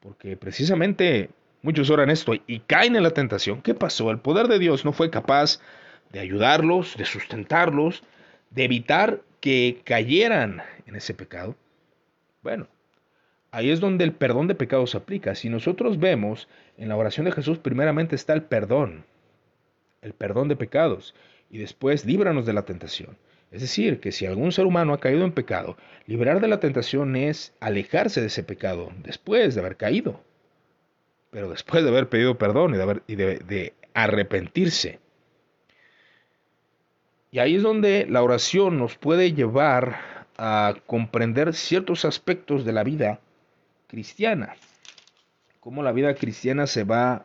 Porque 0.00 0.36
precisamente 0.36 1.30
Muchos 1.62 1.90
oran 1.90 2.08
esto 2.10 2.34
y 2.46 2.60
caen 2.60 2.94
en 2.94 3.02
la 3.02 3.10
tentación. 3.10 3.62
¿Qué 3.62 3.74
pasó? 3.74 4.10
El 4.10 4.20
poder 4.20 4.46
de 4.46 4.58
Dios 4.58 4.84
no 4.84 4.92
fue 4.92 5.10
capaz 5.10 5.60
de 6.12 6.20
ayudarlos, 6.20 6.96
de 6.96 7.04
sustentarlos, 7.04 8.04
de 8.50 8.64
evitar 8.64 9.22
que 9.40 9.80
cayeran 9.84 10.62
en 10.86 10.94
ese 10.94 11.14
pecado. 11.14 11.56
Bueno, 12.42 12.68
ahí 13.50 13.70
es 13.70 13.80
donde 13.80 14.04
el 14.04 14.12
perdón 14.12 14.48
de 14.48 14.54
pecados 14.54 14.90
se 14.90 14.96
aplica. 14.98 15.34
Si 15.34 15.48
nosotros 15.48 15.98
vemos 15.98 16.48
en 16.76 16.88
la 16.88 16.96
oración 16.96 17.26
de 17.26 17.32
Jesús, 17.32 17.58
primeramente 17.58 18.14
está 18.14 18.32
el 18.32 18.42
perdón, 18.42 19.04
el 20.02 20.12
perdón 20.12 20.48
de 20.48 20.56
pecados, 20.56 21.14
y 21.50 21.58
después 21.58 22.04
líbranos 22.04 22.46
de 22.46 22.52
la 22.52 22.62
tentación. 22.62 23.16
Es 23.50 23.62
decir, 23.62 24.00
que 24.00 24.12
si 24.12 24.26
algún 24.26 24.52
ser 24.52 24.66
humano 24.66 24.92
ha 24.92 25.00
caído 25.00 25.24
en 25.24 25.32
pecado, 25.32 25.76
liberar 26.06 26.40
de 26.40 26.48
la 26.48 26.60
tentación 26.60 27.16
es 27.16 27.54
alejarse 27.60 28.20
de 28.20 28.26
ese 28.26 28.42
pecado 28.42 28.92
después 29.02 29.54
de 29.54 29.60
haber 29.60 29.76
caído 29.76 30.20
pero 31.30 31.50
después 31.50 31.82
de 31.82 31.90
haber 31.90 32.08
pedido 32.08 32.38
perdón 32.38 32.74
y 32.74 32.76
de, 32.76 32.82
haber, 32.82 33.02
y 33.06 33.16
de, 33.16 33.74
arrepentirse. 33.94 35.00
Y 37.30 37.40
ahí 37.40 37.56
es 37.56 37.62
donde 37.62 38.06
la 38.08 38.22
oración 38.22 38.78
nos 38.78 38.96
puede 38.96 39.32
llevar 39.32 40.26
a 40.38 40.74
comprender 40.86 41.52
ciertos 41.52 42.04
aspectos 42.04 42.64
de 42.64 42.72
la 42.72 42.84
vida 42.84 43.20
cristiana, 43.88 44.54
cómo 45.58 45.82
la 45.82 45.90
vida 45.90 46.14
cristiana 46.14 46.68
se 46.68 46.84
va, 46.84 47.24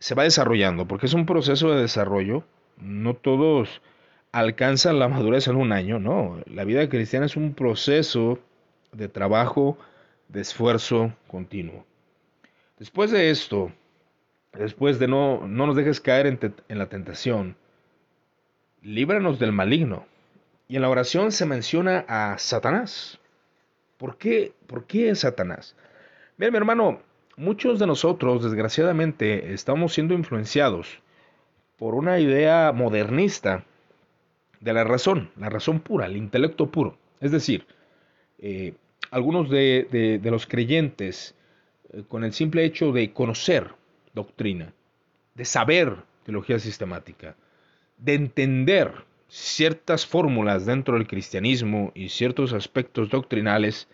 se 0.00 0.16
va 0.16 0.24
desarrollando, 0.24 0.88
porque 0.88 1.06
es 1.06 1.14
un 1.14 1.26
proceso 1.26 1.70
de 1.70 1.80
desarrollo, 1.80 2.44
no 2.76 3.14
todos 3.14 3.80
alcanzan 4.32 4.98
la 4.98 5.08
madurez 5.08 5.46
en 5.46 5.56
un 5.56 5.72
año, 5.72 6.00
no, 6.00 6.42
la 6.46 6.64
vida 6.64 6.88
cristiana 6.88 7.26
es 7.26 7.36
un 7.36 7.54
proceso 7.54 8.40
de 8.92 9.08
trabajo, 9.08 9.78
de 10.28 10.40
esfuerzo 10.40 11.12
continuo. 11.28 11.86
Después 12.78 13.10
de 13.10 13.30
esto, 13.30 13.72
después 14.52 14.98
de 14.98 15.08
no, 15.08 15.46
no 15.46 15.66
nos 15.66 15.76
dejes 15.76 16.00
caer 16.00 16.26
en, 16.26 16.78
la 16.78 16.88
tentación, 16.88 17.56
líbranos 18.82 19.38
del 19.38 19.52
maligno. 19.52 20.06
Y 20.68 20.76
en 20.76 20.82
la 20.82 20.90
oración 20.90 21.32
se 21.32 21.46
menciona 21.46 22.04
a 22.08 22.38
Satanás. 22.38 23.18
¿Por 23.98 24.16
qué? 24.16 24.52
¿Por 24.66 24.84
qué 24.84 25.14
Satanás? 25.14 25.74
Bien, 26.36 26.52
mi 26.52 26.56
hermano, 26.56 27.02
muchos 27.36 27.78
de 27.78 27.86
nosotros, 27.86 28.42
desgraciadamente, 28.44 29.52
estamos 29.52 29.92
siendo 29.92 30.14
influenciados 30.14 31.00
por 31.76 31.94
una 31.94 32.18
idea 32.18 32.72
modernista 32.72 33.64
de 34.60 34.72
la 34.72 34.84
razón, 34.84 35.30
la 35.36 35.50
razón 35.50 35.80
pura, 35.80 36.06
el 36.06 36.16
intelecto 36.16 36.70
puro. 36.70 36.96
Es 37.20 37.32
decir, 37.32 37.66
eh, 38.38 38.74
algunos 39.10 39.50
de, 39.50 40.18
de 40.22 40.30
los 40.30 40.46
creyentes 40.46 41.34
eh, 41.92 42.04
con 42.06 42.24
el 42.24 42.32
simple 42.32 42.64
hecho 42.64 42.92
de 42.92 43.12
conocer 43.12 43.68
doctrina, 44.14 44.72
de 45.34 45.44
saber 45.44 45.96
teología 46.24 46.58
sistemática, 46.58 47.34
de 47.96 48.14
entender 48.14 48.92
ciertas 49.28 50.06
fórmulas 50.06 50.66
dentro 50.66 50.94
del 50.94 51.06
cristianismo 51.06 51.92
y 51.94 52.08
ciertos 52.08 52.52
aspectos 52.52 53.10
doctrinales, 53.10 53.88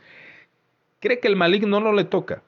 cree 1.01 1.21
que 1.21 1.29
el 1.29 1.37
maligno 1.37 1.81
no 1.81 1.93
le 1.93 2.05
toca. 2.05 2.43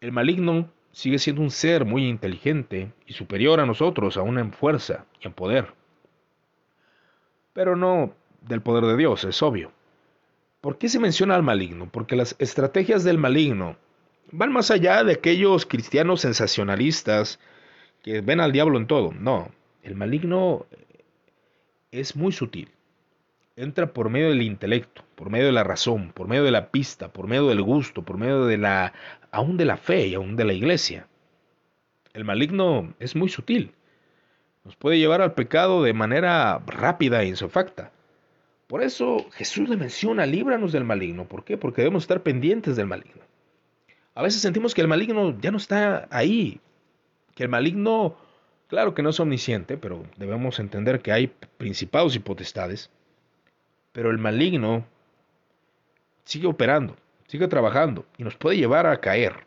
El 0.00 0.12
maligno 0.12 0.70
sigue 0.92 1.18
siendo 1.18 1.42
un 1.42 1.50
ser 1.50 1.84
muy 1.84 2.06
inteligente 2.08 2.92
y 3.06 3.12
superior 3.12 3.60
a 3.60 3.66
nosotros, 3.66 4.16
aún 4.16 4.38
en 4.38 4.52
fuerza 4.52 5.04
y 5.20 5.26
en 5.26 5.34
poder. 5.34 5.74
Pero 7.52 7.76
no 7.76 8.14
del 8.40 8.62
poder 8.62 8.84
de 8.84 8.96
Dios, 8.96 9.24
es 9.24 9.42
obvio. 9.42 9.72
¿Por 10.60 10.78
qué 10.78 10.88
se 10.88 10.98
menciona 10.98 11.34
al 11.34 11.42
maligno? 11.42 11.88
Porque 11.90 12.16
las 12.16 12.36
estrategias 12.38 13.04
del 13.04 13.18
maligno 13.18 13.76
van 14.32 14.52
más 14.52 14.70
allá 14.70 15.04
de 15.04 15.14
aquellos 15.14 15.66
cristianos 15.66 16.22
sensacionalistas 16.22 17.38
que 18.02 18.20
ven 18.20 18.40
al 18.40 18.52
diablo 18.52 18.78
en 18.78 18.86
todo. 18.86 19.12
No, 19.12 19.50
el 19.82 19.96
maligno 19.96 20.66
es 21.90 22.16
muy 22.16 22.32
sutil. 22.32 22.70
Entra 23.56 23.92
por 23.92 24.10
medio 24.10 24.28
del 24.28 24.42
intelecto, 24.42 25.02
por 25.14 25.30
medio 25.30 25.46
de 25.46 25.52
la 25.52 25.64
razón, 25.64 26.12
por 26.12 26.28
medio 26.28 26.44
de 26.44 26.50
la 26.50 26.70
pista, 26.70 27.12
por 27.12 27.26
medio 27.26 27.46
del 27.48 27.62
gusto, 27.62 28.02
por 28.02 28.18
medio 28.18 28.44
de 28.44 28.58
la 28.58 28.92
aún 29.30 29.56
de 29.56 29.64
la 29.64 29.76
fe 29.76 30.08
y 30.08 30.14
aún 30.14 30.36
de 30.36 30.44
la 30.44 30.52
iglesia. 30.52 31.06
El 32.12 32.24
maligno 32.24 32.94
es 32.98 33.16
muy 33.16 33.28
sutil. 33.28 33.72
Nos 34.64 34.76
puede 34.76 34.98
llevar 34.98 35.22
al 35.22 35.34
pecado 35.34 35.82
de 35.82 35.92
manera 35.92 36.58
rápida 36.66 37.22
e 37.22 37.28
insofacta. 37.28 37.92
Por 38.66 38.82
eso 38.82 39.26
Jesús 39.32 39.68
le 39.68 39.76
menciona, 39.76 40.26
líbranos 40.26 40.72
del 40.72 40.84
maligno. 40.84 41.26
¿Por 41.26 41.44
qué? 41.44 41.56
Porque 41.56 41.82
debemos 41.82 42.02
estar 42.02 42.22
pendientes 42.22 42.76
del 42.76 42.86
maligno. 42.86 43.22
A 44.14 44.22
veces 44.22 44.40
sentimos 44.40 44.74
que 44.74 44.80
el 44.80 44.88
maligno 44.88 45.38
ya 45.40 45.50
no 45.50 45.58
está 45.58 46.08
ahí, 46.10 46.60
que 47.34 47.44
el 47.44 47.48
maligno, 47.48 48.16
claro 48.68 48.94
que 48.94 49.02
no 49.02 49.10
es 49.10 49.20
omnisciente, 49.20 49.76
pero 49.76 50.04
debemos 50.16 50.58
entender 50.58 51.00
que 51.00 51.12
hay 51.12 51.28
principados 51.58 52.16
y 52.16 52.18
potestades, 52.18 52.90
pero 53.92 54.10
el 54.10 54.18
maligno 54.18 54.84
sigue 56.24 56.46
operando, 56.46 56.96
sigue 57.26 57.48
trabajando 57.48 58.04
y 58.18 58.24
nos 58.24 58.36
puede 58.36 58.56
llevar 58.56 58.86
a 58.86 59.00
caer. 59.00 59.46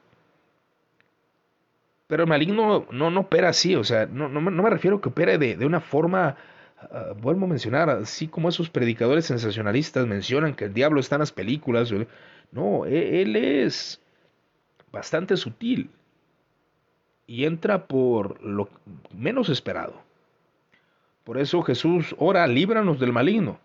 Pero 2.08 2.24
el 2.24 2.30
maligno 2.30 2.88
no, 2.92 3.12
no 3.12 3.20
opera 3.20 3.50
así, 3.50 3.76
o 3.76 3.84
sea, 3.84 4.08
no, 4.08 4.30
no, 4.30 4.42
me 4.42 4.70
refiero 4.70 4.98
a 4.98 5.02
que 5.02 5.10
opere 5.10 5.38
de, 5.38 5.56
de 5.56 5.66
una 5.66 5.80
forma, 5.80 6.36
uh, 6.82 7.14
vuelvo 7.14 7.46
a 7.46 7.50
mencionar, 7.50 7.90
así 7.90 8.28
como 8.28 8.50
esos 8.50 8.70
predicadores 8.72 9.26
sensacionalistas 9.26 10.08
mencionan 10.08 10.56
que 10.56 10.66
el 10.66 10.74
diablo 10.74 11.00
está 11.00 11.18
en 11.18 11.20
las 11.20 11.32
películas. 11.32 11.94
No, 12.52 12.88
e, 12.88 13.22
él 13.22 13.36
es 13.36 14.02
bastante 14.92 15.38
sutil 15.38 15.92
y 17.30 17.46
entra 17.46 17.86
por 17.86 18.44
lo 18.44 18.70
menos 19.16 19.50
esperado. 19.50 19.94
Por 21.24 21.38
eso 21.38 21.62
Jesús 21.62 22.16
ora, 22.18 22.48
líbranos 22.48 23.00
del 23.00 23.14
maligno. 23.14 23.60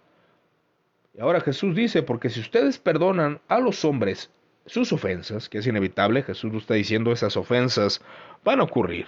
Y 1.15 1.23
ahora 1.23 1.41
Jesús 1.41 1.75
dice, 1.75 2.03
porque 2.03 2.29
si 2.29 2.41
ustedes 2.41 2.79
perdonan 2.79 3.41
a 3.49 3.61
los 3.61 3.83
hombres 3.87 4.31
sus 4.67 4.93
ofensas, 4.93 5.49
que 5.49 5.59
es 5.59 5.67
inevitable, 5.67 6.23
Jesús 6.23 6.53
lo 6.53 6.59
está 6.59 6.75
diciendo, 6.75 7.11
esas 7.11 7.39
ofensas 7.39 8.03
van 8.45 8.61
a 8.61 8.65
ocurrir. 8.65 9.07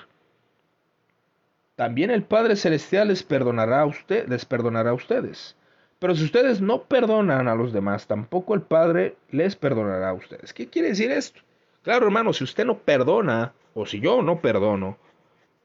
También 1.74 2.10
el 2.10 2.22
Padre 2.22 2.56
Celestial 2.56 3.08
les 3.08 3.22
perdonará 3.22 3.82
a, 3.82 3.86
usted, 3.86 4.26
les 4.26 4.46
perdonará 4.46 4.88
a 4.88 4.94
ustedes. 4.94 5.54
Pero 5.98 6.14
si 6.14 6.24
ustedes 6.24 6.62
no 6.62 6.84
perdonan 6.84 7.46
a 7.46 7.54
los 7.54 7.74
demás, 7.74 8.06
tampoco 8.06 8.54
el 8.54 8.62
Padre 8.62 9.18
les 9.30 9.54
perdonará 9.54 10.08
a 10.08 10.14
ustedes. 10.14 10.54
¿Qué 10.54 10.66
quiere 10.66 10.88
decir 10.88 11.10
esto? 11.10 11.42
Claro, 11.82 12.06
hermano, 12.06 12.32
si 12.32 12.42
usted 12.42 12.64
no 12.64 12.78
perdona, 12.78 13.52
o 13.78 13.84
si 13.84 14.00
yo 14.00 14.22
no 14.22 14.40
perdono, 14.40 14.96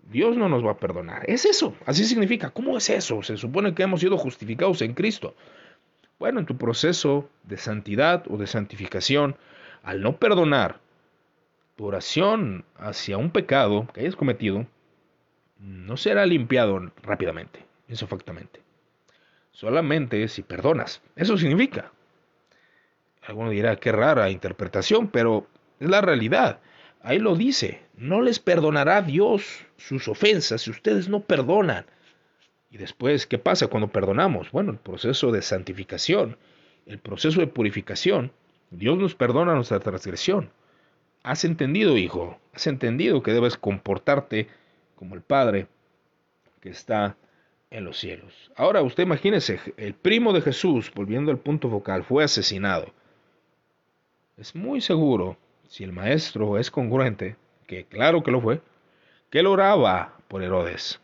Dios 0.04 0.36
no 0.36 0.50
nos 0.50 0.66
va 0.66 0.72
a 0.72 0.78
perdonar. 0.78 1.24
Es 1.30 1.46
eso, 1.46 1.74
así 1.86 2.04
significa. 2.04 2.50
¿Cómo 2.50 2.78
es 2.78 2.90
eso? 2.90 3.24
Se 3.24 3.38
supone 3.38 3.74
que 3.74 3.84
hemos 3.84 4.02
sido 4.02 4.18
justificados 4.18 4.82
en 4.82 4.94
Cristo. 4.94 5.34
Bueno, 6.20 6.42
en 6.42 6.46
tu 6.46 6.58
proceso 6.58 7.30
de 7.44 7.56
santidad 7.56 8.26
o 8.30 8.36
de 8.36 8.48
santificación, 8.48 9.38
al 9.82 10.02
no 10.02 10.18
perdonar 10.18 10.82
tu 11.78 11.86
oración 11.86 12.66
hacia 12.78 13.18
un 13.18 13.32
pecado 13.32 13.88
que 13.94 14.02
hayas 14.02 14.18
cometido, 14.18 14.68
no 15.58 15.96
será 15.96 16.26
limpiado 16.26 16.92
rápidamente, 17.04 17.64
insofactamente. 17.88 18.60
Solamente 19.54 20.28
si 20.28 20.42
perdonas. 20.42 21.02
Eso 21.16 21.38
significa. 21.38 21.94
Alguno 23.22 23.52
dirá, 23.52 23.78
qué 23.78 23.94
rara 23.94 24.30
interpretación, 24.30 25.08
pero 25.08 25.48
es 25.80 25.90
la 25.90 26.02
realidad. 26.02 26.60
Ahí 27.04 27.20
lo 27.20 27.36
dice. 27.36 27.82
No 28.02 28.20
les 28.24 28.40
perdonará 28.40 29.04
Dios 29.04 29.64
sus 29.78 30.08
ofensas 30.08 30.64
si 30.64 30.72
ustedes 30.72 31.08
no 31.08 31.20
perdonan. 31.20 31.86
Y 32.72 32.78
después, 32.78 33.28
¿qué 33.28 33.38
pasa 33.38 33.68
cuando 33.68 33.90
perdonamos? 33.90 34.50
Bueno, 34.50 34.72
el 34.72 34.80
proceso 34.80 35.32
de 35.32 35.44
santificación, 35.44 36.36
el 36.88 36.98
proceso 36.98 37.42
de 37.42 37.46
purificación. 37.46 38.32
Dios 38.72 38.98
nos 38.98 39.14
perdona 39.14 39.54
nuestra 39.54 39.80
transgresión. 39.80 40.50
Has 41.22 41.46
entendido, 41.46 41.96
hijo, 41.96 42.40
has 42.56 42.66
entendido 42.66 43.22
que 43.22 43.34
debes 43.34 43.56
comportarte 43.56 44.48
como 44.96 45.14
el 45.14 45.22
Padre 45.22 45.68
que 46.60 46.70
está 46.70 47.18
en 47.70 47.84
los 47.84 48.00
cielos. 48.00 48.52
Ahora 48.56 48.82
usted 48.82 49.04
imagínese, 49.04 49.60
el 49.78 49.94
primo 49.94 50.34
de 50.34 50.42
Jesús, 50.42 50.92
volviendo 50.96 51.30
al 51.30 51.38
punto 51.38 51.70
focal, 51.70 52.04
fue 52.04 52.24
asesinado. 52.24 52.96
Es 54.38 54.56
muy 54.56 54.82
seguro, 54.82 55.38
si 55.68 55.84
el 55.84 55.92
maestro 55.92 56.58
es 56.58 56.72
congruente, 56.72 57.36
que 57.72 57.86
claro 57.86 58.22
que 58.22 58.32
lo 58.32 58.42
fue, 58.42 58.60
que 59.30 59.40
él 59.40 59.48
oraba 59.48 60.18
por 60.28 60.44
Herodes. 60.44 61.00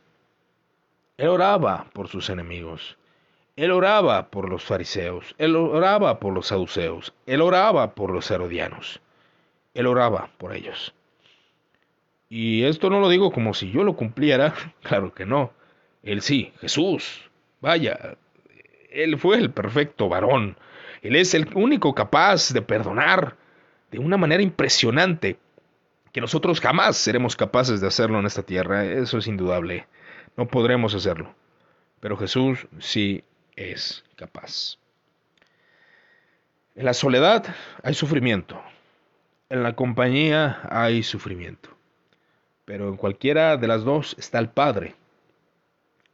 Él 1.16 1.30
oraba 1.30 1.86
por 1.94 2.10
sus 2.10 2.30
enemigos. 2.30 2.98
Él 3.56 3.72
oraba 3.72 4.30
por 4.30 4.50
los 4.50 4.66
fariseos. 4.66 5.34
Él 5.38 5.56
oraba 5.56 6.20
por 6.20 6.34
los 6.34 6.48
saduceos. 6.48 7.14
Él 7.26 7.40
oraba 7.40 7.96
por 7.96 8.12
los 8.12 8.30
herodianos. 8.30 9.00
Él 9.74 9.88
oraba 9.88 10.30
por 10.38 10.54
ellos. 10.54 10.94
Y 12.28 12.64
esto 12.64 12.90
no 12.90 13.00
lo 13.00 13.08
digo 13.08 13.32
como 13.32 13.54
si 13.54 13.72
yo 13.72 13.86
lo 13.86 13.96
cumpliera. 13.96 14.54
Claro 14.82 15.14
que 15.14 15.26
no. 15.26 15.54
Él 16.04 16.22
sí, 16.22 16.52
Jesús. 16.60 17.32
Vaya, 17.62 18.18
Él 18.92 19.18
fue 19.18 19.38
el 19.38 19.52
perfecto 19.52 20.10
varón. 20.10 20.58
Él 21.02 21.16
es 21.16 21.34
el 21.34 21.48
único 21.56 21.96
capaz 21.96 22.52
de 22.52 22.62
perdonar 22.62 23.38
de 23.90 24.00
una 24.00 24.18
manera 24.18 24.44
impresionante 24.44 25.38
que 26.18 26.22
nosotros 26.22 26.60
jamás 26.60 26.98
seremos 26.98 27.36
capaces 27.36 27.80
de 27.80 27.86
hacerlo 27.86 28.18
en 28.18 28.26
esta 28.26 28.42
tierra. 28.42 28.84
Eso 28.84 29.20
es 29.20 29.28
indudable 29.28 29.86
no 30.36 30.48
podremos 30.48 30.96
hacerlo. 30.96 31.36
Pero 32.00 32.18
Jesús 32.18 32.66
sí 32.80 33.24
es 33.56 34.04
capaz. 34.16 34.80
En 36.74 36.86
la 36.86 36.96
soledad 36.96 37.46
hay 37.84 37.94
sufrimiento. 37.94 38.60
En 39.50 39.62
la 39.62 39.76
compañía 39.76 40.60
hay 40.72 41.04
sufrimiento. 41.04 41.70
Pero 42.66 42.90
en 42.90 42.98
cualquiera 42.98 43.56
de 43.56 43.68
las 43.68 43.84
dos 43.84 44.16
está 44.18 44.40
el 44.40 44.50
Padre. 44.50 44.96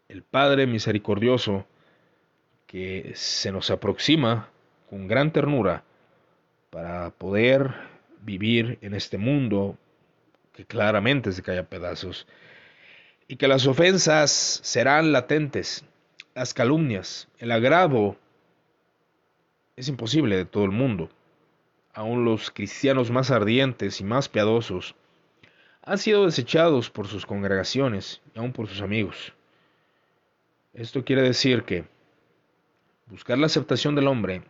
El 0.10 0.22
Padre 0.22 0.68
misericordioso 0.68 1.66
que 2.68 3.14
se 3.16 3.54
nos 3.54 3.72
aproxima 3.72 4.50
con 4.90 5.08
gran 5.08 5.32
ternura 5.32 5.86
para 6.72 7.10
poder 7.12 7.74
vivir 8.20 8.80
en 8.82 8.96
este 8.96 9.18
mundo 9.18 9.78
que 10.54 10.66
claramente 10.66 11.32
se 11.32 11.42
cae 11.42 11.60
a 11.60 11.68
pedazos 11.68 12.28
y 13.28 13.36
que 13.36 13.48
las 13.48 13.66
ofensas 13.68 14.32
serán 14.64 15.12
latentes, 15.12 15.86
las 16.36 16.54
calumnias, 16.54 17.28
el 17.40 17.52
agrado 17.52 18.18
es 19.76 19.88
imposible 19.88 20.36
de 20.38 20.46
todo 20.46 20.66
el 20.66 20.72
mundo. 20.72 21.10
Aún 21.94 22.26
los 22.26 22.52
cristianos 22.52 23.12
más 23.12 23.32
ardientes 23.32 24.02
y 24.02 24.04
más 24.04 24.30
piadosos 24.30 24.96
han 25.84 25.98
sido 25.98 26.26
desechados 26.26 26.90
por 26.90 27.08
sus 27.08 27.26
congregaciones 27.26 28.22
y 28.34 28.40
aún 28.40 28.54
por 28.54 28.68
sus 28.68 28.82
amigos. 28.82 29.34
Esto 30.74 31.04
quiere 31.04 31.22
decir 31.22 31.64
que 31.64 31.86
buscar 33.08 33.38
la 33.38 33.48
aceptación 33.48 33.96
del 33.96 34.08
hombre 34.08 34.44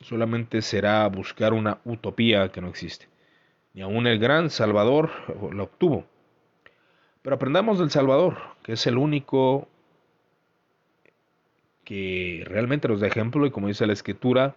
solamente 0.00 0.62
será 0.62 1.06
buscar 1.08 1.52
una 1.52 1.78
utopía 1.84 2.50
que 2.50 2.60
no 2.60 2.68
existe. 2.68 3.09
Ni 3.72 3.82
aún 3.82 4.06
el 4.06 4.18
gran 4.18 4.50
Salvador 4.50 5.10
la 5.54 5.62
obtuvo. 5.62 6.04
Pero 7.22 7.36
aprendamos 7.36 7.78
del 7.78 7.90
Salvador, 7.90 8.38
que 8.62 8.72
es 8.72 8.86
el 8.86 8.98
único 8.98 9.68
que 11.84 12.44
realmente 12.46 12.88
nos 12.88 13.00
da 13.00 13.06
ejemplo 13.06 13.46
y 13.46 13.50
como 13.50 13.68
dice 13.68 13.86
la 13.86 13.92
escritura, 13.92 14.54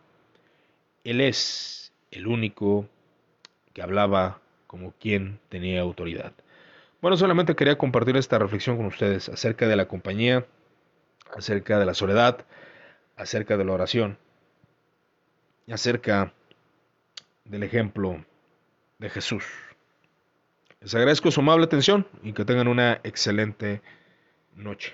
Él 1.04 1.20
es 1.20 1.92
el 2.12 2.28
único 2.28 2.88
que 3.74 3.82
hablaba 3.82 4.40
como 4.68 4.94
quien 5.00 5.40
tenía 5.50 5.82
autoridad. 5.82 6.34
Bueno, 7.02 7.18
solamente 7.18 7.56
quería 7.56 7.78
compartir 7.78 8.16
esta 8.18 8.40
reflexión 8.40 8.78
con 8.78 8.86
ustedes 8.86 9.30
acerca 9.30 9.68
de 9.68 9.76
la 9.76 9.88
compañía, 9.88 10.46
acerca 11.36 11.78
de 11.80 11.86
la 11.86 11.94
soledad, 11.94 12.46
acerca 13.18 13.58
de 13.58 13.66
la 13.66 13.74
oración 13.74 14.18
y 15.68 15.74
acerca 15.74 16.34
del 17.46 17.64
ejemplo 17.64 18.24
de 19.00 19.10
Jesús. 19.10 19.44
Les 20.82 20.94
agradezco 20.96 21.32
su 21.32 21.40
amable 21.40 21.66
atención 21.66 22.08
y 22.24 22.34
que 22.34 22.46
tengan 22.46 22.68
una 22.68 23.00
excelente 23.04 23.82
noche. 24.56 24.94